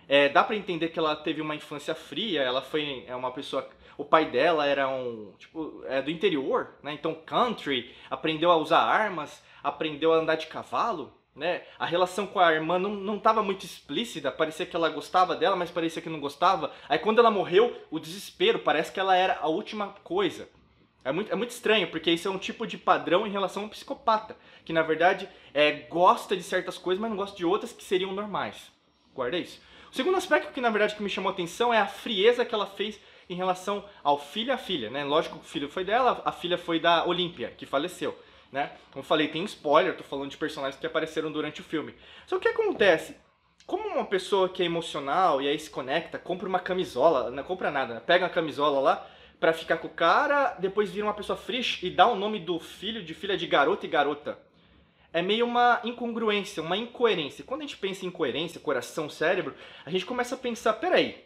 é, 0.08 0.28
dá 0.28 0.42
para 0.42 0.56
entender 0.56 0.88
que 0.88 0.98
ela 0.98 1.14
teve 1.14 1.40
uma 1.40 1.54
infância 1.54 1.94
fria, 1.94 2.42
ela 2.42 2.62
foi 2.62 3.04
é 3.06 3.14
uma 3.14 3.30
pessoa 3.30 3.68
o 4.00 4.04
pai 4.04 4.30
dela 4.30 4.66
era 4.66 4.88
um, 4.88 5.34
tipo, 5.38 5.84
é 5.86 6.00
do 6.00 6.10
interior, 6.10 6.74
né? 6.82 6.94
Então 6.94 7.14
country, 7.14 7.94
aprendeu 8.08 8.50
a 8.50 8.56
usar 8.56 8.80
armas, 8.80 9.42
aprendeu 9.62 10.14
a 10.14 10.16
andar 10.16 10.36
de 10.36 10.46
cavalo, 10.46 11.12
né? 11.36 11.64
A 11.78 11.84
relação 11.84 12.26
com 12.26 12.40
a 12.40 12.50
irmã 12.50 12.78
não, 12.78 12.94
não 12.94 13.18
tava 13.18 13.42
muito 13.42 13.66
explícita, 13.66 14.32
parecia 14.32 14.64
que 14.64 14.74
ela 14.74 14.88
gostava 14.88 15.36
dela, 15.36 15.54
mas 15.54 15.70
parecia 15.70 16.00
que 16.00 16.08
não 16.08 16.18
gostava. 16.18 16.72
Aí 16.88 16.98
quando 16.98 17.18
ela 17.18 17.30
morreu, 17.30 17.76
o 17.90 17.98
desespero, 17.98 18.60
parece 18.60 18.90
que 18.90 18.98
ela 18.98 19.14
era 19.14 19.38
a 19.38 19.48
última 19.48 19.88
coisa. 20.02 20.48
É 21.04 21.12
muito, 21.12 21.32
é 21.32 21.34
muito 21.34 21.50
estranho, 21.50 21.90
porque 21.90 22.10
isso 22.10 22.28
é 22.28 22.30
um 22.30 22.38
tipo 22.38 22.66
de 22.66 22.76
padrão 22.76 23.26
em 23.26 23.30
relação 23.30 23.62
ao 23.62 23.68
psicopata, 23.68 24.36
que 24.64 24.72
na 24.72 24.82
verdade 24.82 25.28
é, 25.54 25.72
gosta 25.72 26.36
de 26.36 26.42
certas 26.42 26.76
coisas, 26.76 27.00
mas 27.00 27.10
não 27.10 27.16
gosta 27.16 27.36
de 27.36 27.44
outras 27.44 27.72
que 27.72 27.82
seriam 27.82 28.12
normais. 28.12 28.70
Guarda 29.14 29.38
isso. 29.38 29.60
O 29.90 29.94
segundo 29.94 30.16
aspecto 30.16 30.52
que 30.52 30.60
na 30.60 30.70
verdade 30.70 30.94
que 30.94 31.02
me 31.02 31.08
chamou 31.08 31.30
a 31.30 31.32
atenção 31.32 31.72
é 31.72 31.78
a 31.78 31.86
frieza 31.86 32.44
que 32.44 32.54
ela 32.54 32.66
fez 32.66 33.00
em 33.28 33.34
relação 33.34 33.84
ao 34.02 34.18
filho 34.18 34.48
e 34.48 34.52
a 34.52 34.58
filha, 34.58 34.90
né? 34.90 35.04
Lógico 35.04 35.38
que 35.38 35.46
o 35.46 35.48
filho 35.48 35.68
foi 35.68 35.84
dela, 35.84 36.20
a 36.24 36.32
filha 36.32 36.58
foi 36.58 36.78
da 36.78 37.06
Olímpia, 37.06 37.52
que 37.56 37.64
faleceu, 37.64 38.18
né? 38.52 38.72
Como 38.92 39.04
falei, 39.04 39.28
tem 39.28 39.44
spoiler, 39.44 39.96
tô 39.96 40.04
falando 40.04 40.30
de 40.30 40.36
personagens 40.36 40.78
que 40.78 40.86
apareceram 40.86 41.32
durante 41.32 41.60
o 41.60 41.64
filme. 41.64 41.94
Só 42.26 42.38
que 42.38 42.48
o 42.48 42.52
que 42.52 42.60
acontece? 42.60 43.16
Como 43.66 43.88
uma 43.88 44.04
pessoa 44.04 44.48
que 44.48 44.62
é 44.62 44.66
emocional 44.66 45.40
e 45.40 45.48
aí 45.48 45.58
se 45.58 45.70
conecta, 45.70 46.18
compra 46.18 46.48
uma 46.48 46.58
camisola, 46.58 47.30
não 47.30 47.44
compra 47.44 47.70
nada, 47.70 47.94
né? 47.94 48.02
pega 48.04 48.24
uma 48.24 48.30
camisola 48.30 48.80
lá, 48.80 49.06
pra 49.40 49.54
ficar 49.54 49.78
com 49.78 49.88
o 49.88 49.90
cara, 49.90 50.54
depois 50.58 50.90
vira 50.90 51.06
uma 51.06 51.14
pessoa 51.14 51.36
frisch 51.36 51.82
e 51.82 51.90
dá 51.90 52.06
o 52.06 52.14
nome 52.14 52.38
do 52.38 52.60
filho 52.60 53.02
de 53.02 53.14
filha 53.14 53.38
de 53.38 53.46
garota 53.46 53.86
e 53.86 53.88
garota. 53.88 54.38
É 55.12 55.22
meio 55.22 55.46
uma 55.46 55.80
incongruência, 55.82 56.62
uma 56.62 56.76
incoerência. 56.76 57.42
Quando 57.42 57.62
a 57.62 57.64
gente 57.64 57.78
pensa 57.78 58.04
em 58.04 58.08
incoerência, 58.08 58.60
coração, 58.60 59.08
cérebro, 59.08 59.54
a 59.84 59.90
gente 59.90 60.06
começa 60.06 60.34
a 60.34 60.38
pensar, 60.38 60.74
peraí, 60.74 61.24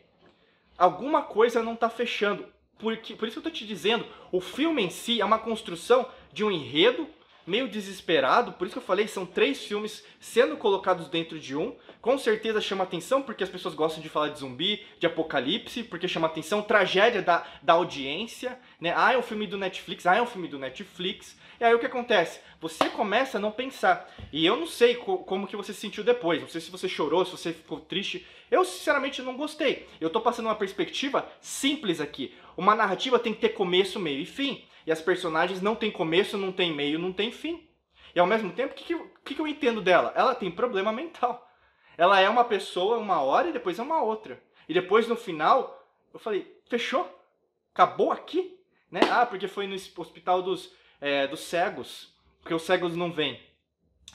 alguma 0.78 1.22
coisa 1.22 1.62
não 1.62 1.76
tá 1.76 1.90
fechando. 1.90 2.46
Porque, 2.78 3.14
por 3.14 3.28
isso 3.28 3.40
que 3.40 3.46
eu 3.46 3.52
tô 3.52 3.56
te 3.56 3.66
dizendo, 3.66 4.06
o 4.32 4.40
filme 4.40 4.82
em 4.82 4.90
si 4.90 5.20
é 5.20 5.24
uma 5.24 5.38
construção 5.38 6.08
de 6.32 6.44
um 6.44 6.50
enredo 6.50 7.06
meio 7.46 7.68
desesperado, 7.68 8.52
por 8.52 8.66
isso 8.66 8.74
que 8.74 8.78
eu 8.78 8.86
falei, 8.86 9.06
são 9.06 9.26
três 9.26 9.62
filmes 9.64 10.04
sendo 10.18 10.56
colocados 10.56 11.08
dentro 11.08 11.38
de 11.38 11.56
um. 11.56 11.76
Com 12.00 12.18
certeza 12.18 12.60
chama 12.60 12.84
atenção, 12.84 13.22
porque 13.22 13.44
as 13.44 13.50
pessoas 13.50 13.74
gostam 13.74 14.02
de 14.02 14.08
falar 14.08 14.28
de 14.28 14.40
zumbi, 14.40 14.84
de 14.98 15.06
apocalipse, 15.06 15.82
porque 15.82 16.08
chama 16.08 16.26
atenção, 16.26 16.62
tragédia 16.62 17.22
da, 17.22 17.46
da 17.62 17.74
audiência, 17.74 18.58
né? 18.80 18.92
Ah, 18.96 19.12
é 19.12 19.18
um 19.18 19.22
filme 19.22 19.46
do 19.46 19.58
Netflix, 19.58 20.06
ah, 20.06 20.16
é 20.16 20.22
um 20.22 20.26
filme 20.26 20.48
do 20.48 20.58
Netflix. 20.58 21.36
E 21.60 21.64
aí 21.64 21.74
o 21.74 21.78
que 21.78 21.86
acontece? 21.86 22.40
Você 22.60 22.88
começa 22.90 23.38
a 23.38 23.40
não 23.40 23.50
pensar. 23.50 24.10
E 24.32 24.44
eu 24.44 24.56
não 24.56 24.66
sei 24.66 24.96
co 24.96 25.18
como 25.18 25.46
que 25.46 25.56
você 25.56 25.72
se 25.72 25.80
sentiu 25.80 26.02
depois, 26.02 26.40
não 26.40 26.48
sei 26.48 26.60
se 26.60 26.70
você 26.70 26.88
chorou, 26.88 27.24
se 27.24 27.30
você 27.30 27.52
ficou 27.52 27.80
triste. 27.80 28.26
Eu, 28.50 28.64
sinceramente, 28.64 29.22
não 29.22 29.36
gostei. 29.36 29.88
Eu 30.00 30.10
tô 30.10 30.20
passando 30.20 30.46
uma 30.46 30.54
perspectiva 30.54 31.28
simples 31.40 32.00
aqui. 32.00 32.34
Uma 32.56 32.74
narrativa 32.74 33.18
tem 33.18 33.32
que 33.34 33.40
ter 33.40 33.50
começo, 33.50 33.98
meio 33.98 34.20
e 34.20 34.26
fim. 34.26 34.64
E 34.86 34.92
as 34.92 35.00
personagens 35.00 35.62
não 35.62 35.74
têm 35.74 35.90
começo, 35.90 36.36
não 36.36 36.52
tem 36.52 36.72
meio, 36.72 36.98
não 36.98 37.12
tem 37.12 37.32
fim. 37.32 37.68
E 38.14 38.20
ao 38.20 38.26
mesmo 38.26 38.52
tempo, 38.52 38.72
o 38.72 38.76
que, 38.76 38.94
que, 39.24 39.34
que 39.34 39.40
eu 39.40 39.46
entendo 39.46 39.80
dela? 39.80 40.12
Ela 40.14 40.34
tem 40.34 40.50
problema 40.50 40.92
mental. 40.92 41.50
Ela 41.96 42.20
é 42.20 42.28
uma 42.28 42.44
pessoa 42.44 42.98
uma 42.98 43.20
hora 43.22 43.48
e 43.48 43.52
depois 43.52 43.78
é 43.78 43.82
uma 43.82 44.02
outra. 44.02 44.40
E 44.68 44.74
depois, 44.74 45.08
no 45.08 45.16
final, 45.16 45.84
eu 46.12 46.18
falei, 46.18 46.60
fechou? 46.68 47.08
Acabou 47.72 48.12
aqui? 48.12 48.58
Né? 48.90 49.00
Ah, 49.10 49.26
porque 49.26 49.48
foi 49.48 49.66
no 49.66 49.74
hospital 49.74 50.42
dos, 50.42 50.72
é, 51.00 51.26
dos 51.26 51.40
cegos. 51.40 52.14
Porque 52.40 52.54
os 52.54 52.62
cegos 52.62 52.94
não 52.94 53.12
vêm. 53.12 53.40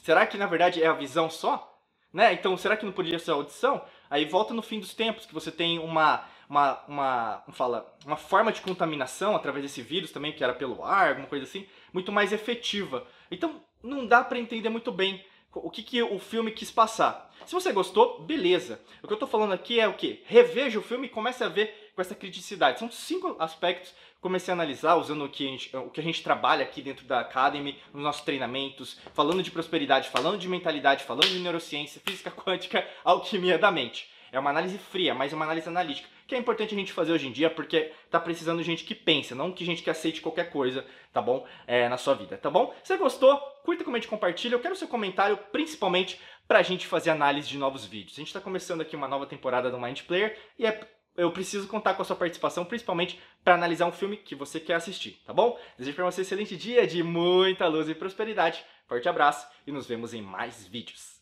Será 0.02 0.26
que, 0.26 0.38
na 0.38 0.46
verdade, 0.46 0.82
é 0.82 0.88
a 0.88 0.94
visão 0.94 1.30
só? 1.30 1.66
Né? 2.12 2.34
Então, 2.34 2.56
será 2.58 2.78
que 2.78 2.86
não 2.86 2.92
poderia 2.92 3.20
ser 3.20 3.32
a 3.32 3.36
audição? 3.36 3.84
Aí 4.10 4.26
volta 4.26 4.54
no 4.54 4.62
fim 4.62 4.80
dos 4.80 4.94
tempos, 4.94 5.26
que 5.26 5.34
você 5.34 5.52
tem 5.52 5.78
uma, 5.78 6.26
uma, 6.50 6.82
uma, 6.88 7.44
fala, 7.52 7.96
uma 8.06 8.18
forma 8.18 8.52
de 8.52 8.62
contaminação 8.62 9.36
através 9.36 9.64
desse 9.64 9.82
vírus 9.82 10.12
também, 10.12 10.34
que 10.34 10.44
era 10.44 10.54
pelo 10.54 10.84
ar, 10.84 11.10
alguma 11.10 11.28
coisa 11.28 11.46
assim, 11.46 11.68
muito 11.94 12.12
mais 12.12 12.34
efetiva. 12.34 13.06
Então, 13.30 13.62
não 13.84 14.06
dá 14.06 14.24
para 14.24 14.40
entender 14.40 14.70
muito 14.70 14.92
bem 14.92 15.24
o 15.54 15.70
que, 15.70 15.84
que 15.84 16.02
o 16.02 16.20
filme 16.20 16.52
quis 16.52 16.70
passar. 16.70 17.32
Se 17.46 17.54
você 17.54 17.72
gostou, 17.72 18.22
beleza. 18.24 18.82
O 19.02 19.08
que 19.08 19.14
eu 19.14 19.18
tô 19.18 19.26
falando 19.26 19.54
aqui 19.54 19.80
é 19.80 19.88
o 19.88 19.94
que? 19.94 20.24
Reveja 20.26 20.80
o 20.80 20.84
filme 20.84 21.08
e 21.08 21.10
comece 21.10 21.44
a 21.44 21.48
ver 21.48 21.92
com 21.96 22.02
essa 22.02 22.14
criticidade. 22.14 22.80
São 22.80 22.92
cinco 22.92 23.36
aspectos 23.40 23.94
comecei 24.22 24.52
a 24.52 24.56
analisar 24.56 24.96
usando 24.96 25.24
o 25.24 25.30
que, 25.30 25.48
a 25.48 25.50
gente, 25.50 25.78
o 25.78 25.90
que 25.90 26.00
a 26.00 26.04
gente 26.04 26.24
trabalha 26.24 26.64
aqui 26.64 26.82
dentro 26.82 27.06
da 27.06 27.22
Academy, 27.22 27.78
nos 27.94 28.04
nossos 28.04 28.22
treinamentos, 28.22 29.00
falando 29.14 29.42
de 29.42 29.52
prosperidade, 29.52 30.10
falando 30.10 30.38
de 30.38 30.48
mentalidade, 30.48 31.04
falando 31.04 31.28
de 31.28 31.40
neurociência, 31.40 32.02
física 32.06 32.32
quântica, 32.32 32.86
alquimia 33.04 33.58
da 33.58 33.72
mente. 33.72 34.10
É 34.32 34.40
uma 34.40 34.50
análise 34.50 34.78
fria, 34.78 35.16
mas 35.16 35.34
é 35.34 35.36
uma 35.36 35.46
análise 35.46 35.68
analítica, 35.68 36.08
que 36.30 36.36
é 36.36 36.38
importante 36.38 36.76
a 36.76 36.78
gente 36.78 36.94
fazer 36.94 37.12
hoje 37.12 37.28
em 37.28 37.32
dia, 37.32 37.50
porque 37.50 37.92
tá 38.10 38.20
precisando 38.20 38.60
de 38.60 38.64
gente 38.64 38.86
que 38.86 38.94
pensa, 38.94 39.34
não 39.34 39.52
que 39.52 39.66
gente 39.66 39.82
que 39.82 39.90
aceite 39.90 40.22
qualquer 40.22 40.52
coisa, 40.52 40.86
tá 41.12 41.20
bom? 41.22 41.46
É, 41.66 41.90
na 41.90 41.98
sua 41.98 42.14
vida, 42.14 42.38
tá 42.38 42.52
bom? 42.52 42.74
Se 42.84 42.96
gostou, 42.98 43.36
curta, 43.66 43.84
comente, 43.84 44.08
compartilha. 44.08 44.54
Eu 44.54 44.60
quero 44.60 44.76
seu 44.76 44.88
comentário, 44.88 45.38
principalmente 45.52 46.22
pra 46.48 46.62
gente 46.62 46.86
fazer 46.86 47.10
análise 47.10 47.50
de 47.50 47.58
novos 47.58 47.84
vídeos. 47.84 48.16
A 48.18 48.22
gente 48.22 48.32
tá 48.32 48.40
começando 48.40 48.82
aqui 48.82 48.96
uma 48.96 49.08
nova 49.08 49.26
temporada 49.26 49.72
do 49.72 49.80
Mind 49.80 50.02
Player 50.04 50.38
e 50.58 50.66
é 50.66 50.80
eu 51.18 51.32
preciso 51.32 51.68
contar 51.68 51.96
com 51.96 52.02
a 52.02 52.06
sua 52.06 52.16
participação, 52.16 52.64
principalmente 52.64 53.20
para 53.44 53.56
analisar 53.56 53.86
um 53.88 53.92
filme 53.92 54.16
que 54.16 54.36
você 54.36 54.58
quer 54.58 54.76
assistir, 54.76 55.22
tá 55.26 55.34
bom? 55.34 55.60
Desejo 55.78 55.96
para 55.96 56.06
você 56.06 56.22
um 56.22 56.24
excelente 56.24 56.56
dia 56.56 56.88
de 56.88 57.04
muita 57.04 57.68
luz 57.68 57.90
e 57.90 57.96
prosperidade. 57.96 58.64
Forte 58.88 59.10
abraço 59.10 59.46
e 59.68 59.72
nos 59.72 59.86
vemos 59.86 60.14
em 60.14 60.22
mais 60.22 60.66
vídeos. 60.66 61.19